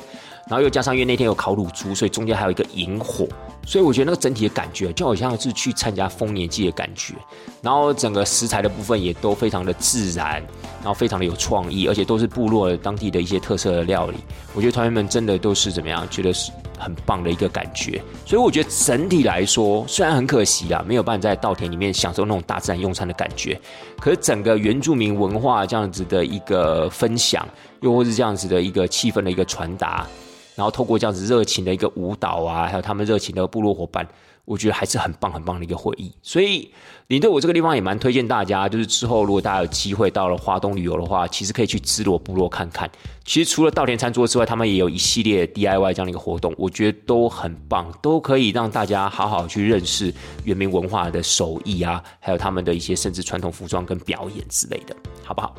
[0.47, 3.27] 然后又加上，因为那天有烤乳猪，所以中间还有一个萤火，
[3.67, 7.15] 所以我觉得那个整体的感觉就好像是去参加丰年祭的感觉。
[7.63, 10.43] 然后整个食材的部分也都非常的自然，
[10.79, 14.17] 然后非常的有创意，而且都是部落当地的一些特色的料理。
[14.55, 18.03] 我觉得团员们真的都是怎么样，觉得是很棒的一个感觉。
[18.27, 23.61] 所以我觉得整体来说，虽然很可惜啊，没有办法在稻田里面享受那种大自然用餐的感觉，
[24.01, 27.47] 可是整个原住民文化这样子的一个分享，
[27.83, 30.07] 又或是这样子的一个气氛的一个传达。
[30.55, 34.07] 然后透过这样子热情的一个舞蹈啊，还有他们热情的部落伙伴，
[34.45, 36.13] 我觉得还是很棒很棒的一个回忆。
[36.23, 36.71] 所以
[37.07, 42.91] 你对我这个地方也蛮推荐大家，就是之后如果大家有机会到了华东旅游的话，其实可以去芝罗部落看看。
[43.25, 50.13] 其实除了稻田餐桌之外，他们也有一系列 DIY 这样的一个活动，我觉得都很棒，都可以让大家好好去认识
[50.45, 55.55] 原民文化的手艺啊，还有他们的一些甚至传统服装跟表演之类的，好不好？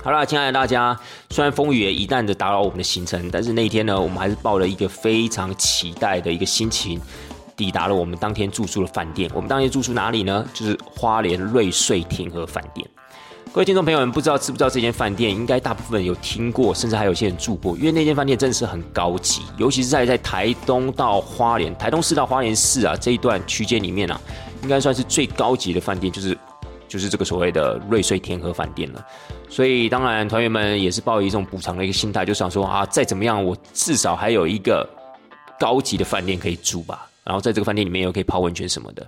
[0.00, 6.98] 好了，亲爱的大家，虽然风雨也一旦的打扰我们的行程，但是那一天呢，我们还是抱了一个非常期待的一个心情，
[7.56, 9.30] 抵达了我们当天住宿的饭店。
[9.34, 10.46] 我们当天住宿哪里呢？
[10.54, 12.88] 就是花莲瑞穗庭和饭店。
[13.52, 15.30] 各位听众朋友们，不知道知不知道这间饭店？
[15.30, 17.76] 应该大部分有听过，甚至还有些人住过。
[17.76, 24.18] 因为那间饭店真的是很高级，尤其是在在台东到花莲、台东市到花莲市啊这一段区间里面啊，
[24.62, 26.38] 应该算是最高级的饭店，就是
[26.88, 29.06] 就是这个所谓的瑞穗天河饭店了。
[29.48, 34.88] 所以当然团员们也是抱一种补偿的一个心态，就想说啊，再怎么样，我至少还有一个
[35.60, 37.08] 高级的饭店可以住吧。
[37.24, 39.06] 然后在这个饭店里面又可以泡温泉什么的。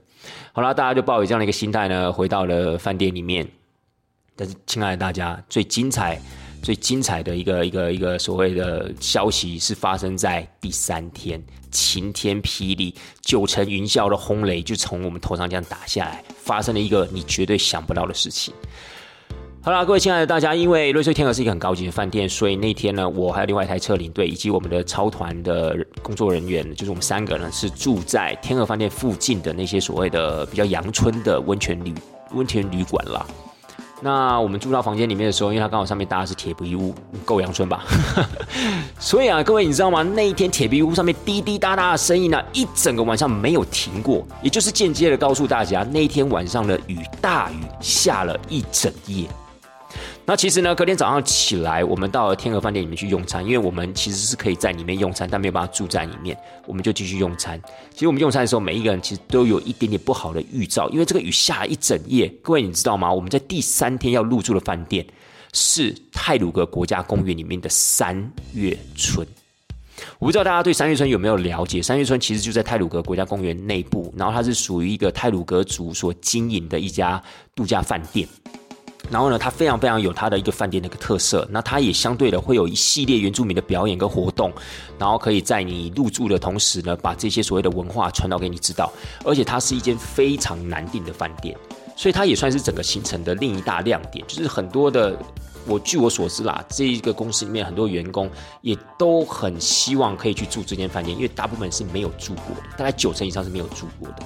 [0.52, 3.48] 好了，大家就抱有这样的一个心态呢，回到了饭店里面。
[4.36, 6.20] 但是，亲爱的大家，最精彩、
[6.62, 18.52] 最精彩的一个、一个、一个所谓的消息是发生在第三天，晴天霹雳、九层云霄的轰雷就从我们头上这样打下来，发生了一个你绝对想不到的事情。
[19.62, 31.92] 好了，各位亲爱的大家，因为瑞穗天鹅是一个很高级的饭店，所以那天呢，我还有另外一台车领队以及我们的超团的工作人员，就是我们三个呢，是住在天鹅饭店附近的那些所谓的比较阳春的温泉旅
[32.32, 33.26] 温泉旅馆啦。
[34.02, 37.84] 那我们住到房间里面的时候，因为它刚好上面搭的是铁皮屋，够阳春吧？
[38.98, 40.02] 所以啊，各位你知道吗？
[40.02, 49.26] 那一天铁皮屋上面滴滴答答的声音呢，一整个晚上没有停过，也就是间接的告诉大家，那一天晚上的雨大雨下了一整夜。
[50.26, 57.60] 那其实呢，隔天早上起来，我们到了天鹅饭店里面去用餐，因为我们其实是可以在里面用餐，但没有办法住在里面，我们就继续用餐。
[57.92, 62.28] 其实我们用餐的时候，每一个人其实都有一点点不好的预兆，因为这个雨下了一整夜。
[62.42, 63.12] 各位你知道吗？
[63.12, 65.04] 我们在第三天要入住的饭店
[65.52, 69.26] 是泰鲁格国家公园里面的三月村。
[70.20, 71.82] 我不知道大家对三月村有没有了解？
[71.82, 77.20] 三月村其实就在泰鲁格国家公园内部，然后它是属于一个泰鲁格族所经营的一家
[77.54, 78.28] 度假饭店。
[79.10, 81.46] 然后呢，它非常非常有它的一个饭店的一个特色。
[81.50, 84.52] 那它也相对的会有一系列原住民的表演跟活动，
[84.98, 88.92] 然后可以在你入住的同时呢，把这些所谓的文化传导给你知道。
[89.24, 91.56] 而且它是一间非常难订的饭店，
[91.96, 94.24] 所以它也算是整个行程的另一大亮点。
[94.28, 95.18] 就是很多的，
[95.70, 98.28] 我据我所知啦，这一个公司里面很多员工
[98.60, 104.16] 也都很希望可以去住这间饭店，因为大部分是没有住过的，大概九成以上是没有住过的。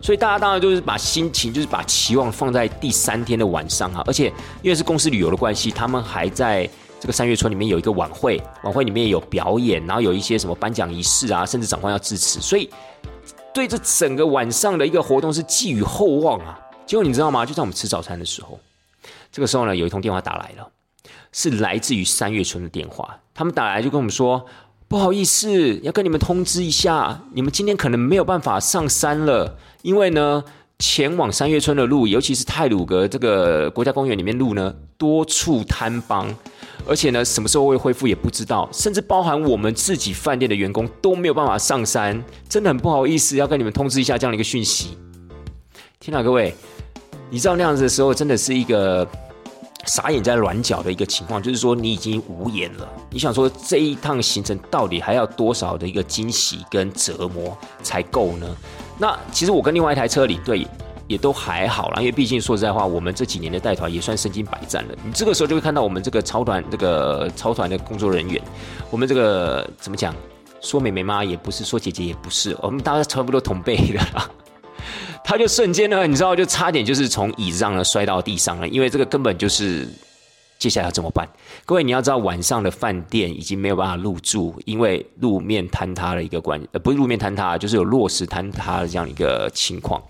[0.00, 12.70] 所以大家当然就是把心情，就是把期望放在第三天的晚上啊，而且因为是公司旅游的关系，他们还在这个三月村里面有一个晚会，晚会里面有表演，然后有一些什么颁奖仪式啊，甚至长官要致辞，所以
[13.52, 16.58] 对这整个晚上的一个活动是寄予厚望啊。
[16.86, 17.44] 结果你知道吗？
[17.44, 18.58] 就在我们吃早餐的时候，
[19.32, 20.68] 这个时候呢，有一通电话打来了，
[21.34, 24.46] 是来自于三月村的电话，他们打来就跟我们说。
[24.86, 30.44] 不好意思，要跟你们通知一下，你们今天可能没有办法上山了，因为呢，
[30.78, 36.32] 前往三月村的路，尤其是泰鲁格这个国家公园里面路呢，多处坍崩，
[36.86, 44.96] 而且呢，什么时候会恢复也不知道，甚至包含我们自己饭店的员工都没有办法上山，真的很不好意思，要跟你们通知一下这样的一个讯息。
[45.98, 46.54] 天哪，各位，
[47.30, 49.08] 你知道那样子的时候，真的是一个。
[49.86, 52.88] 傻眼在软脚的一个情况，就是说你已经无言了。
[53.10, 58.56] 你想说这一趟行程到底还要多少的一个惊喜跟折磨才够呢？
[58.98, 60.66] 那其实我跟另外一台车领队
[61.06, 64.94] 也都还好啦，因为毕竟说实在话，我们这几年的带团也算身经百战了。
[65.04, 68.40] 你这个时候就会看到我们这个超团这个超团的工作人员，
[68.90, 70.14] 我们这个怎么讲？
[70.60, 71.22] 说妹妹吗？
[71.22, 74.30] 也不是，说姐姐也不是，我们大家差不多同辈的啦。
[75.26, 79.88] 他就瞬间呢，你知道，就差点就是从椅子上呢摔到地上了，因为这个根本就是
[80.58, 81.26] 接下来要怎么办？
[81.64, 90.00] 各位你要知道，晚上的饭店已经没有办法入住，因为路面坍塌的一个关，呃，不是路面坍塌，就是有落石坍塌的这样一个情况。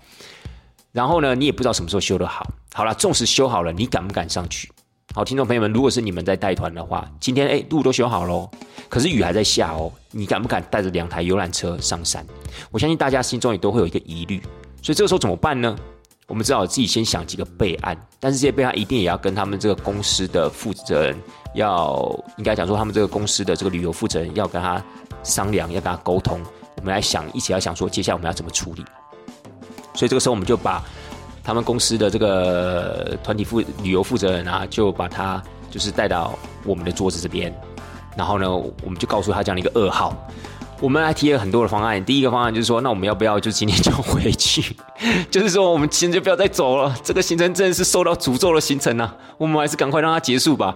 [0.91, 2.45] 然后呢，你也不知道什么时候修得好。
[2.73, 4.69] 好了，纵使修好了，你敢不敢上去？
[5.13, 8.49] 好，听众朋友们，如果是你们在带团的话，今天哎路都修好喽，
[8.89, 12.25] 可是雨还在下哦，你敢不敢带着两台游览车上山？
[12.69, 14.41] 我相信大家心中也都会有一个疑虑。
[14.85, 15.75] 所以这个时候怎么办呢？
[16.27, 21.17] 我们只好自己先想几个备案，但是这些备案一定也要跟他们这个公司的负责人，
[21.55, 24.79] 要应该讲说他们这个公司的这个旅游负责人要跟他
[25.23, 26.39] 商量，要跟他沟通。
[26.77, 28.85] 我们来想，一起来想说接下来我们要怎么处理。
[29.95, 30.83] 所以这个时候我们就把
[31.43, 37.51] 他们公司的这个团体负旅游负责人啊，就把他就是带到我们的桌子这边，
[38.15, 40.15] 然后呢，我们就告诉他这样的一个噩耗。
[40.81, 42.03] 我们还提了很多的方案。
[42.03, 44.75] 第一个方案就是说，那我们要不要就今天就回去？
[45.31, 46.93] 就是说，我们今天就不要再走了。
[47.03, 50.75] 这个行程真的是受到诅咒的行程呢，我们还是赶快让它结束吧。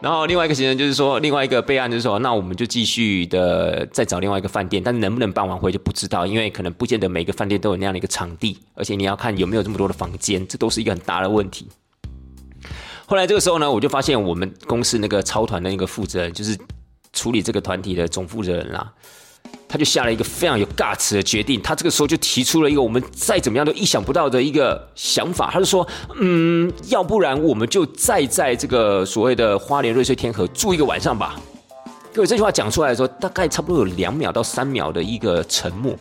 [0.00, 11.66] 然后另外一个行程就是说，另外一个备案就是说，那我们就继续的再找另外一个饭店，但是能不能办完会就不知道，因为可能不见得每个饭店都有那样的一个场地，而且你要看有没有这么多的房间，这都是一个很大的问题。
[13.06, 16.56] 后来这个时候呢，我就发现我们公司那个超团的那个负责人就是。
[17.16, 18.92] 处理这个团体的总负责人啦，
[19.66, 21.60] 他就下了一个非常有 guts 的决定。
[21.62, 25.84] 他这个时候就提出了一个我们再怎么样都意想不到的一个想法，他就说
[26.20, 31.40] ：“嗯，要不然我们就再在这个所谓的花莲瑞穗天河住一个晚上吧。”
[32.12, 35.94] 各位这句话讲出来的时候，大概差不多有两秒到三秒的一个沉默。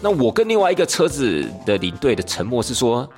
[0.00, 3.08] 那我跟另外一个车子的领队的沉默是说：“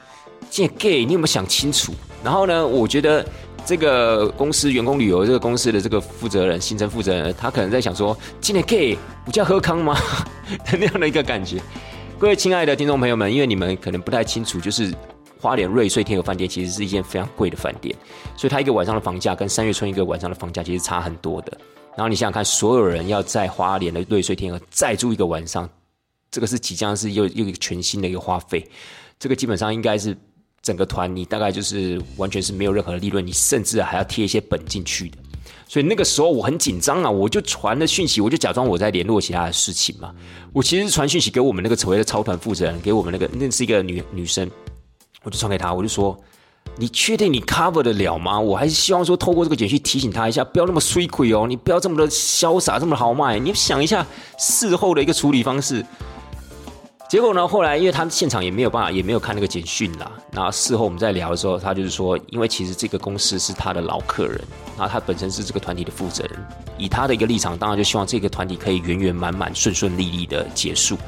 [0.50, 3.24] 这 gay，你有没有想清楚？”然后呢，我觉得。
[3.68, 9.94] 这个公司员工旅游这个公司的这个负责人，行程负责人，他可能在想说，今天 gay 不叫喝康吗？
[10.72, 11.60] 那样的一个感觉。
[12.18, 14.90] 各位亲爱的听众朋友们，因为你们可能不太清楚，就是
[15.38, 17.94] 花莲瑞穗天河饭店其实是一间非常贵的饭店，
[18.38, 21.52] 所以它一个晚上的房价跟三月春一个晚上的房价其实差很多的。
[21.94, 25.68] 然后你想想看，所有人要在花莲的瑞穗天鹅再住一个晚上，
[26.30, 28.66] 这个是即将是又又一个全新的一个花费，
[29.18, 30.16] 这个基本上应该是。
[30.62, 35.18] 整个团你大概就是完全是没有任何的利润，你甚至还要贴一些本进去的，
[35.66, 40.12] 所以那个时候我很紧张啊，我就传了讯息，我就假装我在联络其他的事情嘛。
[40.52, 44.50] 我其实是传讯息给我们那个所谓的超团负责人，给我们那个那是一个女女生，
[45.22, 46.18] 我就传给她，我就说：
[46.76, 48.38] 你确定你 cover 得了吗？
[48.38, 54.06] 我还是希望说透过这个简讯提醒她一下，不要那么衰亏哦，你不要这么的潇洒，这么的豪迈，你想一下
[54.38, 55.84] 事后的一个处理方式。
[57.08, 57.48] 结果呢？
[57.48, 60.12] 后来因为他现场也没有办法，也没有看那个简讯啦。
[60.30, 64.38] 那事后我们在聊的时候，他就是说，因为其实这个公司是他的老客人，
[64.76, 66.38] 那他本身是这个团体的负责人，
[66.76, 70.98] 以他的一个立场，当然就希望这个团体可以圆圆满满、顺顺利利的结束。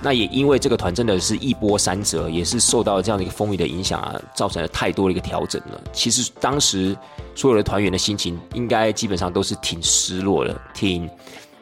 [0.00, 5.78] 那也因为这个团真的是一波三折，也是受到这样的一个风雨的影响啊，造成了太多的一个调整了。
[5.92, 6.96] 其实当时
[7.34, 11.06] 所有的团员的心情，应该基本上都是挺失落的，挺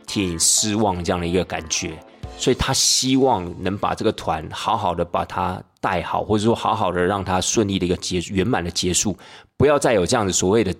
[0.07, 1.99] 挺失望这样的一个感觉。
[2.39, 9.19] 所以他希望能把这个团好好的把它带好，或者说好好的让它顺利的一个结圆满的结束，
[9.57, 10.75] 不要再有这样子所谓的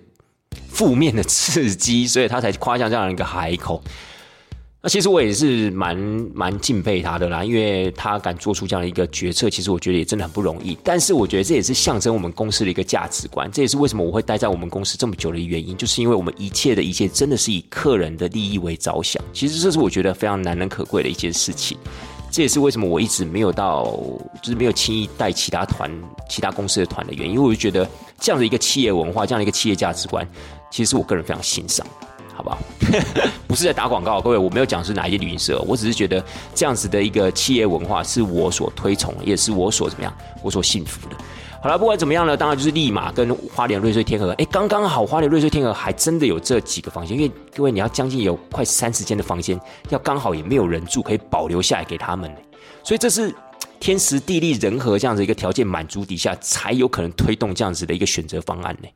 [0.69, 3.83] 负面的刺激，所以他才夸下这样一个海口。
[4.81, 5.97] 那其实我也是蛮
[6.33, 10.77] 蛮敬佩他的啦，因为他敢做出这样的一个决策，其实我觉得也真的很不容易。
[10.81, 19.21] 但是我觉得这也是象征我们公司的一个价值观，这也是为什么我会待在我们公司这么久的原因，就是因为我们一切的一切真的是以客人的利益为着想。
[19.33, 21.77] 其实这是我觉得非常难能可贵的一件事情。
[22.31, 23.83] 这也是为什么我一直没有到，
[24.41, 25.91] 就是没有轻易带其他团、
[26.29, 27.85] 其他公司的团的原因，因为我就觉得
[28.17, 30.25] 这样的一个企业文化，这样的一个企业价值观，
[30.71, 31.85] 其实我个人非常欣赏。
[32.39, 32.57] 好不好？
[33.47, 36.23] 不是在打广告，各位，我没有讲是哪一间旅行社，我只是觉得
[36.55, 41.17] 这样子的一个企业文化是我所推崇，也是我所怎么样，我所幸福的。
[41.61, 52.33] 好了，不管怎么样呢，当然就是立马跟花莲瑞穗天河，哎，刚刚好，花莲瑞穗天河还真的有这几个房间，因为各位你要将近有快三十间的房间，要刚好也没有人住，可以保留下来给他们，
[52.85, 53.35] 所以这是
[53.81, 58.87] 天时地利人和这样子一个条件满足底下，才有可能推动这样子的一个选择方案呢。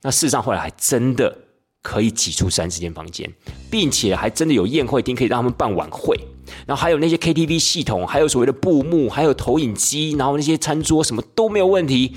[0.00, 1.36] 那事实上后来还真的。
[1.84, 3.30] 可以挤出三十间房间，
[3.70, 6.18] 并且还真的有宴会厅可以让他们办晚会，
[6.66, 12.16] 然后还有那些 KTV 系统，还有所谓的布幕，还有投影机，然后那些餐桌什么都没有问题，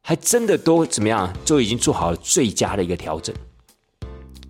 [0.00, 3.36] 还真的都怎么样，就已经做好了最佳的一个调整。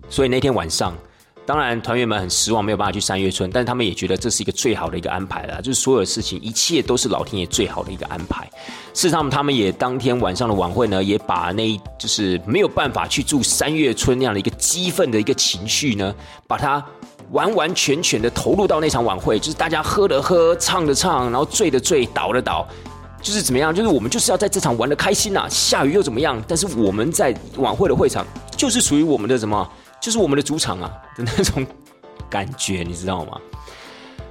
[0.09, 0.97] 所以那天晚上。
[1.45, 8.49] 当然，团员们很失望，没有办法去三月村，但是他们也觉得这是一个最好的一个安排了，就是所有事情，一切都是老天爷最好的一个安排。
[8.95, 16.15] 事实上，他们也当天晚上的晚会呢，也把那就是没有办法去住三月村那样的一个激愤的一个情绪呢，
[16.47, 16.83] 把它
[17.29, 22.67] 完完全全的投入到那场晚会，就是大家喝的喝，唱的唱，然后醉的醉，倒的倒，
[23.21, 23.71] 就是怎么样？
[23.71, 26.43] 就是我们就是要在这场玩的开心呐，下雨又怎么样？
[26.47, 28.25] 但是我们在晚会的会场
[28.57, 29.69] 就是属于我们的什么？
[30.05, 31.65] 就是我们的主场啊 的那种
[32.29, 33.41] 感觉，你知道吗？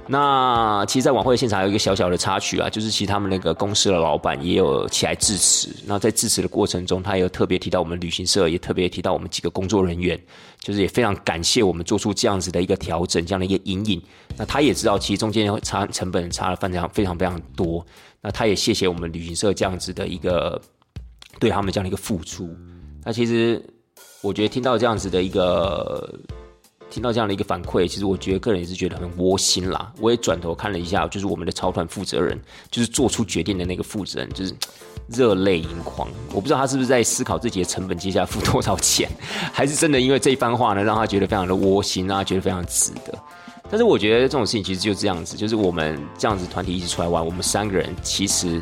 [0.07, 5.67] 那其实，在晚会现场有一个小小的插曲啊，就是其实他们那个公司的老板也有起来致辞。
[5.85, 10.17] 那在致辞的过程中，他也有特别提到我们旅行社，也特别提到我们几个工作人员，
[10.59, 14.01] 就是也非常感谢我们做出这样子的一个调整，这样的一个阴影。
[14.37, 17.85] 那他也知道，其实中间差成本差了非常非常非常多。
[18.21, 20.61] 那他也谢谢我们旅行社这样子的一个
[21.37, 22.55] 对他们这样的一个付出。
[23.03, 23.61] 那其实。
[24.25, 26.11] 我觉得听到这样子的一个，
[26.89, 29.93] 听到这样的一个反馈，其实我觉得个人也是觉得很窝心啦。
[30.01, 32.39] 我也转头看了一下，就是我们的超团负责人，
[32.71, 34.51] 就是做出决定的那个负责人，就是
[35.07, 36.09] 热泪盈眶。
[36.33, 39.07] 我不知道他是不是在思考自己的成本接下来付多少钱，
[39.53, 43.13] 还是真的因为这一番话呢，让他觉得非常的窝心啊，觉得非常值得。
[43.69, 48.59] 但是我觉得这种事情其实就这样子，就是我们这样子团体一起出来玩，我们三个人其实。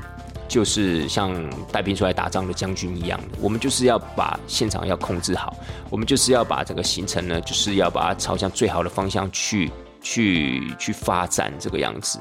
[0.53, 1.33] 就是像
[1.71, 5.51] 带兵出来打仗的将军一样，我们就是要把现场要控制好，
[5.89, 12.19] 我们就是要把这个行程呢，就是要把它朝向最好的方向去去去发展这个样子。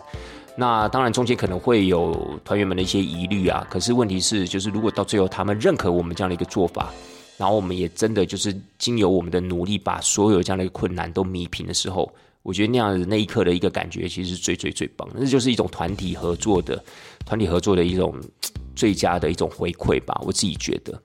[0.57, 6.89] 那当然中间可能会有团员们的一些疑虑啊，可是问题是，就是如果到最后他们认可我们这样的一个做法，
[7.37, 12.11] 然后我们也真的就是经由我们的努力把所有这样的一个困难都弥平的时候，
[12.43, 15.16] 我觉得那样的那一刻的一个感觉，其实是最最最棒的。
[15.18, 16.83] 那就是一种团体合作的
[17.25, 18.14] 团体合作的一种
[18.75, 21.01] 最佳的一种回馈吧，我自己觉得。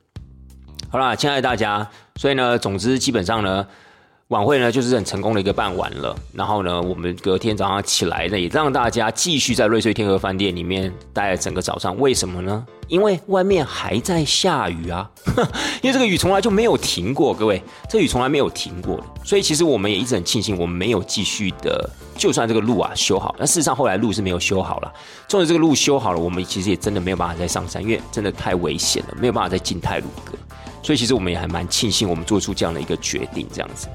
[0.90, 3.68] 好啦，亲爱的大家，所以呢，总之基本上呢。
[4.30, 6.14] 晚会呢，就是很成功的一个办完了。
[6.34, 11.98] 然后呢，我们隔天早上起来呢，也让大家继续在瑞穗天河饭店里面待了整个早上。
[11.98, 12.66] 为什么呢？
[12.90, 15.10] 因为外面还在下雨啊！
[15.82, 19.00] 因为这个雨从来就没有停过，各位，这雨从来没有停过。
[19.24, 24.94] 所以其实我们也一直很庆幸，我们没有继续的，就算这个路啊修好，那事实上后来路是没有修好了。
[25.30, 30.34] 纵使这个路修好了，我们其实也真的没有办法再上山，因为真的太危险了，没有办法再进泰鲁阁。
[30.84, 33.88] 所以其实我们也还蛮庆幸，我们做出这样的一个决定，这样子。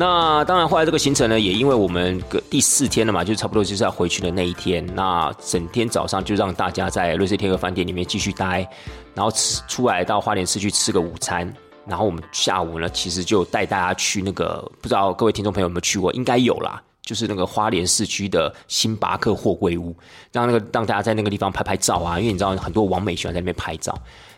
[0.00, 4.86] 那当然，后来这个行程呢，也因为我们个第四天了嘛，就差不多就是要回去的那一天。
[4.94, 8.64] 那整天早上就让大家在瑞士天鹅饭店里面继续待，
[9.12, 11.52] 然后吃出来到花莲市去吃个午餐。
[11.84, 16.12] 然后我们下午呢，其实就带大家去那个，不知道各位听众朋友有没有去过？
[16.12, 19.92] 应该有啦，就是那个花莲市区的星巴克货柜屋，
[20.30, 22.20] 让那个让大家在那个地方拍拍照啊。
[22.20, 23.92] 因为你知道很多网美喜欢在那边拍照。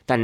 [0.07, 0.19] 但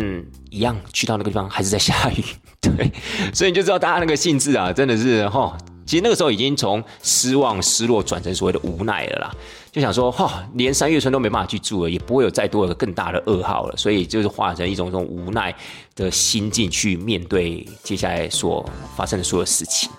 [0.48, 2.24] 一样去到那个地方还是在下雨，
[2.76, 2.90] 对，
[3.32, 9.34] 所以你就知道大家那个性质啊，真的是哈，其实那个时候已经从失望、失落转成所谓的无奈了啦，
[9.70, 15.54] 就想说哈，连三月村都没办法去住了，也不会有再多的更大的噩耗了，所以就是化成一种这种无奈
[15.94, 19.90] 的心境去面对接下来所发生的所有事情。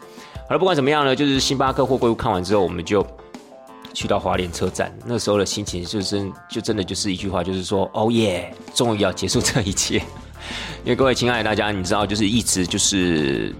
[0.48, 3.06] 好了，不管怎么样呢，就是星巴克货柜屋看完之后，我们就。
[3.94, 10.00] 去到华联车站，那时候的心情就是就真的就是一句话，就是说，哦耶，终于要结束这一切。
[10.84, 13.54] 因为各位亲爱的大家，你知道，就是一直就是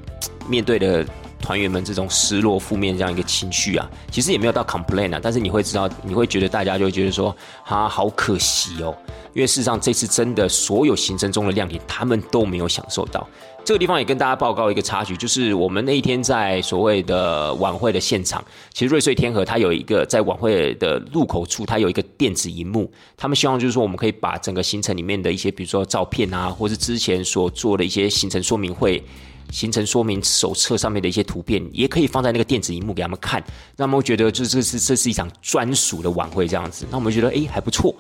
[0.48, 1.06] 面对的
[1.40, 8.96] 团员们这种失落、负面这样一个情绪啊，其实也没有到 complain 啊，但是你会知道，你会觉得大家就会觉得说，啊，好可惜哦，
[9.34, 13.28] 因为事实上这次真的所有行程中的亮点，他们都没有享受到。
[13.68, 18.42] 这个地方也跟大家报告一个插曲，就是我们那一天在所谓的晚会的现场，
[18.72, 29.04] 其实瑞穗天河它有一个在晚会的入口处，它有一个电子荧幕，他们希望就是说我们可以把整个行程里面的一些，比如说照片啊，或是之前所做的一些行程说明会、
[29.52, 33.44] 行程说明手册上面的一些图片，也可以放在那个电子荧幕给他们看，
[33.76, 37.94] 让他们觉得就是这是这是一场专属的晚会这样子，那我们觉得哎还不错。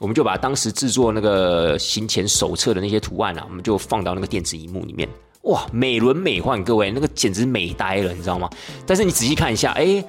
[0.00, 5.08] 我们就把当时制作那个行前手册的那些图案啊，我们就放到那个电子荧幕里面，
[5.42, 8.48] 哇，美轮美奂，各位那个简直美呆了，你知道吗？
[8.86, 10.02] 但是你仔细看一下，哎，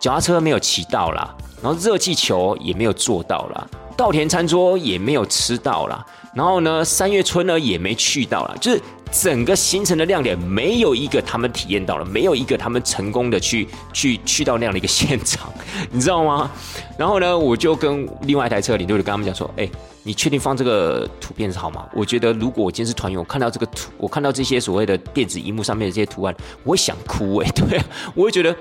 [0.00, 1.32] 脚踏车没有骑到啦，
[1.62, 3.66] 然后热气球也没有做到啦，
[3.96, 8.82] 稻田餐桌也没有吃到啦，然后呢，三月村呢也没去到啦，就是。
[9.10, 15.52] 整个行程的亮点没有一个他们体验到了，没有一个他们成功的去去去到那样的一个现场，
[15.90, 16.50] 你知道吗？
[16.98, 19.68] 然后呢，我就跟另外一台车领队就跟他们讲说：“哎，
[20.02, 21.88] 你确定放这个图片是好吗？
[21.94, 26.34] 我觉得如果我今天是团员，我看到这个图，我看到这些所谓的电子荧幕上面的这些图案，
[26.64, 27.84] 我会想哭哎， 对，啊
[28.14, 28.54] 我会觉得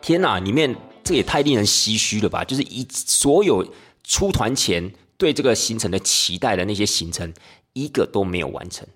[0.00, 2.44] 天哪，里面这也太令人唏嘘了吧？
[2.44, 3.66] 就是一所有
[4.02, 7.32] 出团前对这个行程的期待的那些行程，
[7.72, 8.86] 一个都没有完成。”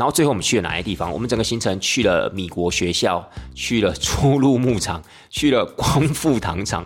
[0.00, 1.12] 然后最后我们去了哪些地方？
[1.12, 3.22] 我们整个行程去了米国学校，
[3.54, 6.82] 去了初鹿牧场，去了光复糖厂。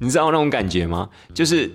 [0.00, 1.08] 你知道那种感觉吗？
[1.32, 1.70] 就是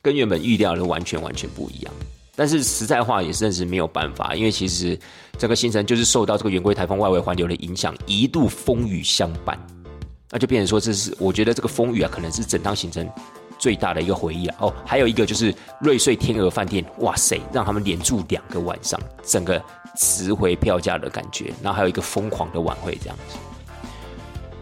[0.00, 1.92] 跟原本预料的完全完全不一样。
[2.36, 4.96] 但是实在话也真是没有办法，因为其实
[5.36, 9.58] 整个行程就是受到这个圆规台风外围环流的影响，一度风雨相伴。
[10.30, 13.04] 那就变成说，这是我觉得这个风雨啊，可能是整趟行程。
[13.58, 14.56] 最大的一个回忆啊！
[14.60, 19.60] 哦，还有一个就是瑞穗天鹅饭店，哇塞，让他们连住两个晚上，整个
[19.98, 21.52] 值回票价的感觉。
[21.62, 23.36] 然后还有一个疯狂的晚会这样子。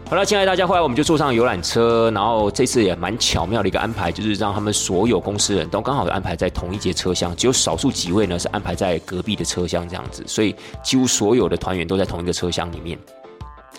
[0.09, 12.97] 好了，亲爱的大家，后来我们就坐上游览车，然后这次也蛮巧妙的一个安排，就是让他们所有公司人都刚好安排在同一节车厢，只有少数几位呢是安排在隔壁的车厢这样子，所以几乎所有的团员都在同一个车厢里面。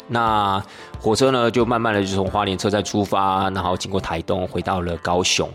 [0.07, 0.63] 那
[1.01, 5.49] 火车呢，就慢慢的就从花莲车站出发，然后经过台东，回到了高雄。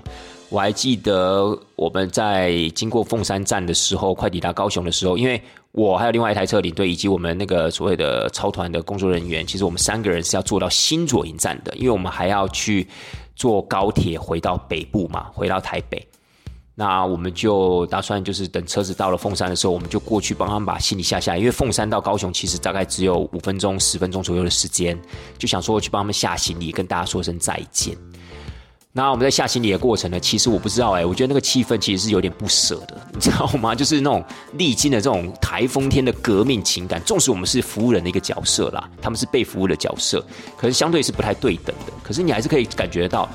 [0.49, 5.39] 我还记得我们在经过凤山站的时候，快抵达高雄的时候，因为
[5.73, 12.87] 我还有另外一台车领队，以及我们那个所谓的超团的工作人员，其实我们三个人是要坐到新左营站的，因为我们还要去
[13.35, 16.07] 坐高铁回到北部嘛，回到台北。
[16.75, 21.39] 那我们就打算，就是等车子到了凤山的时候，我们就过去帮他们把行李下下来。
[21.39, 24.99] 因为凤山到高雄其实大概只有五分钟、十分钟左右的时间，
[25.39, 27.97] 就想说去帮他们下行李，跟大家说声再见。
[28.95, 33.73] 那我们在下行李的过程呢，其实我不知道哎，我觉得那个气氛其实是有点不舍的， 你知道吗？
[33.73, 34.23] 就是那种
[34.53, 37.01] 历经的这种台风天的革命情感。
[37.01, 40.23] 纵使我们是服务人的一个角色啦，他们是被服务的角色，
[40.55, 41.93] 可是相对是不太对等的。
[42.03, 43.27] 可是你还是可以感觉到。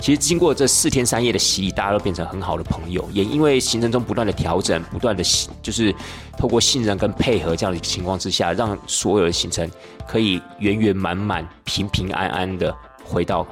[0.00, 3.08] 其实经过这四天三夜的洗礼，大家都变成很好的朋友。
[3.12, 5.22] 也因为行程中不断的调整，不断的
[5.62, 5.94] 就是
[6.36, 9.70] 透过信任跟配合这样的情况之下，让所有的行程
[10.08, 13.46] 可以圆圆满满、平平安安的回到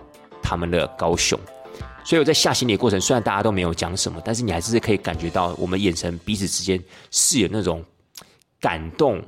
[0.51, 1.38] 他们的高雄。
[2.03, 7.84] 所以我在下行李的过程，虽然大家都没有讲什么，但是你还是可以感觉到我们眼神彼此之间是有那种
[8.59, 9.22] 感动、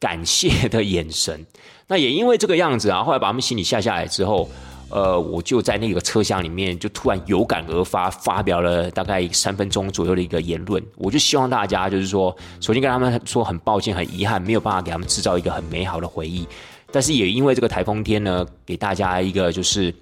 [0.00, 1.46] 感谢的眼神。
[1.86, 4.48] 那也因为这个样子啊，后来把他们行李下下来之后，
[4.88, 10.82] 呃，我就在那个车厢里面就突然有感而发，发表了大概三分钟左右的一个言论。
[10.96, 16.48] 我就希望大家就是说，首先跟他们说很抱歉、很遗憾，没有办法给他们制造一个很美好的回忆。
[16.90, 19.94] 但是也因为这个台风天呢，给大家一个就是。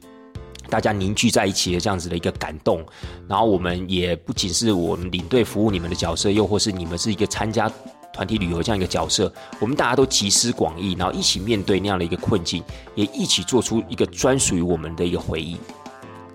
[0.69, 2.85] 大家凝聚在一起的这样子的一个感动，
[3.29, 7.71] 然后我们也不仅是我们领队服务你们的角色，又或是你们是一个参加
[8.13, 12.63] 团体旅游这样一个角色，我们大家都集思广益，然后一起面对那样的一个困境，
[12.95, 15.57] 也一起做出一个专属于我们的一个回忆。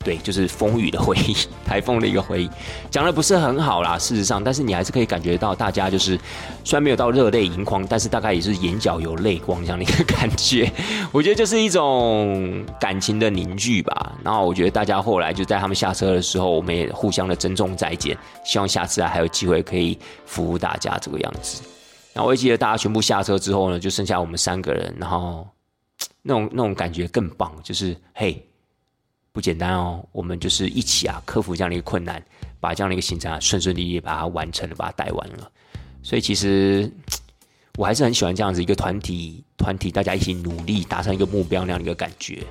[0.03, 1.35] 对，就是风雨的回忆，
[1.65, 2.49] 台风的一个回忆，
[2.89, 3.97] 讲的不是很好啦。
[3.97, 6.17] 事实上，但是你还是可以感觉到，大家就是
[6.63, 10.71] 虽然没有到热泪盈眶，但是大概也是眼角有泪光这样的一个 感觉。
[11.11, 14.15] 我觉得就是一种感情的凝聚吧。
[14.23, 21.61] 然后我觉得大家后来就在他们下车的时候，我们也互相的珍重再见，希望下次还有机会可以服务大家这个样子。
[22.13, 25.47] 然后我记得大家全部下车之后呢，就剩下我们三个人，然后
[26.23, 28.45] 那种那种感觉更棒，就是嘿。
[29.39, 32.21] 不简单哦，我们就是一起啊，克服这样的一个困难，
[32.59, 35.49] 把这样的一个行程啊顺顺利利把它完成了，把它带完了。
[36.03, 36.91] 所以其实
[37.77, 42.43] 我还是很喜欢这样子一个团体，团体大家一起努力达成一个目标那样的一个感觉。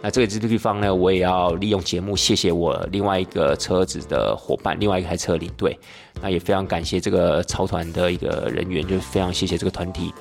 [0.00, 5.76] 那这个这个地方呢，我也要利用节目谢谢我另外一个车子的伙伴，另外一台车领队。
[6.22, 10.14] 那也非常感谢这个超团的一个人员，就是非常谢谢这个团体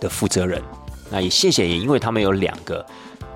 [0.00, 0.62] 的负责人。
[1.10, 2.86] 那也谢谢，也因为他们有两个。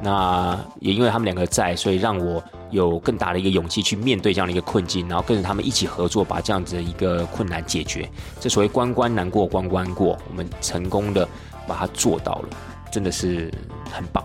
[0.00, 8.08] 那也因为他们两个在，所以让我有更大的一个勇气去面对这样的一个困境，然后跟着他们一起合作，把这样子的一个困难解决。
[8.38, 11.26] 这所谓关关难过关关过，我们成功的
[11.66, 12.48] 把它做到了，
[12.90, 13.50] 真的是
[13.90, 14.22] 很棒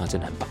[0.00, 0.48] 啊，真的很棒。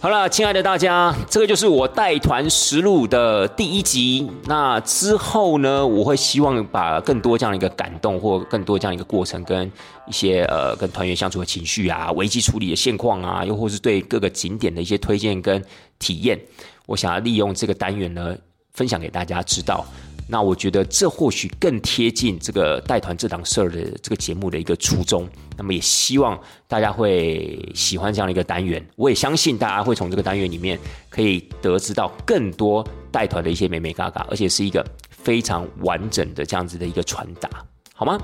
[0.00, 4.30] 好了，亲爱的大家，这个就是我带团实录的第一集。
[4.44, 9.68] 那之后呢，我会希望把更多这样一个感动，或更多这样一个过程，跟
[10.06, 15.60] 一些呃跟团员相处的情绪啊，危机处理的现况啊，又或是对各个景点的一些推荐跟
[15.98, 16.38] 体验，
[16.86, 18.36] 我想要利用这个单元呢，
[18.74, 19.84] 分享给大家知道。
[20.28, 25.26] 那我觉得这或许更贴近这个带团这档事儿的这个节目的一个初衷。
[25.56, 28.86] 那么也希望大家会喜欢这样的一个单元。
[28.94, 37.48] 我也相信大家会从这个单元里面可以得知到更多带团的一些美美嘎嘎，而且是一个非常完整的这样子的一个传达，
[37.94, 38.18] 好吗？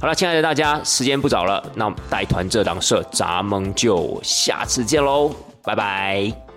[0.00, 6.49] 好了，亲爱的大家，时间不早了，那带团这档事儿，咱们就下次见喽，拜拜。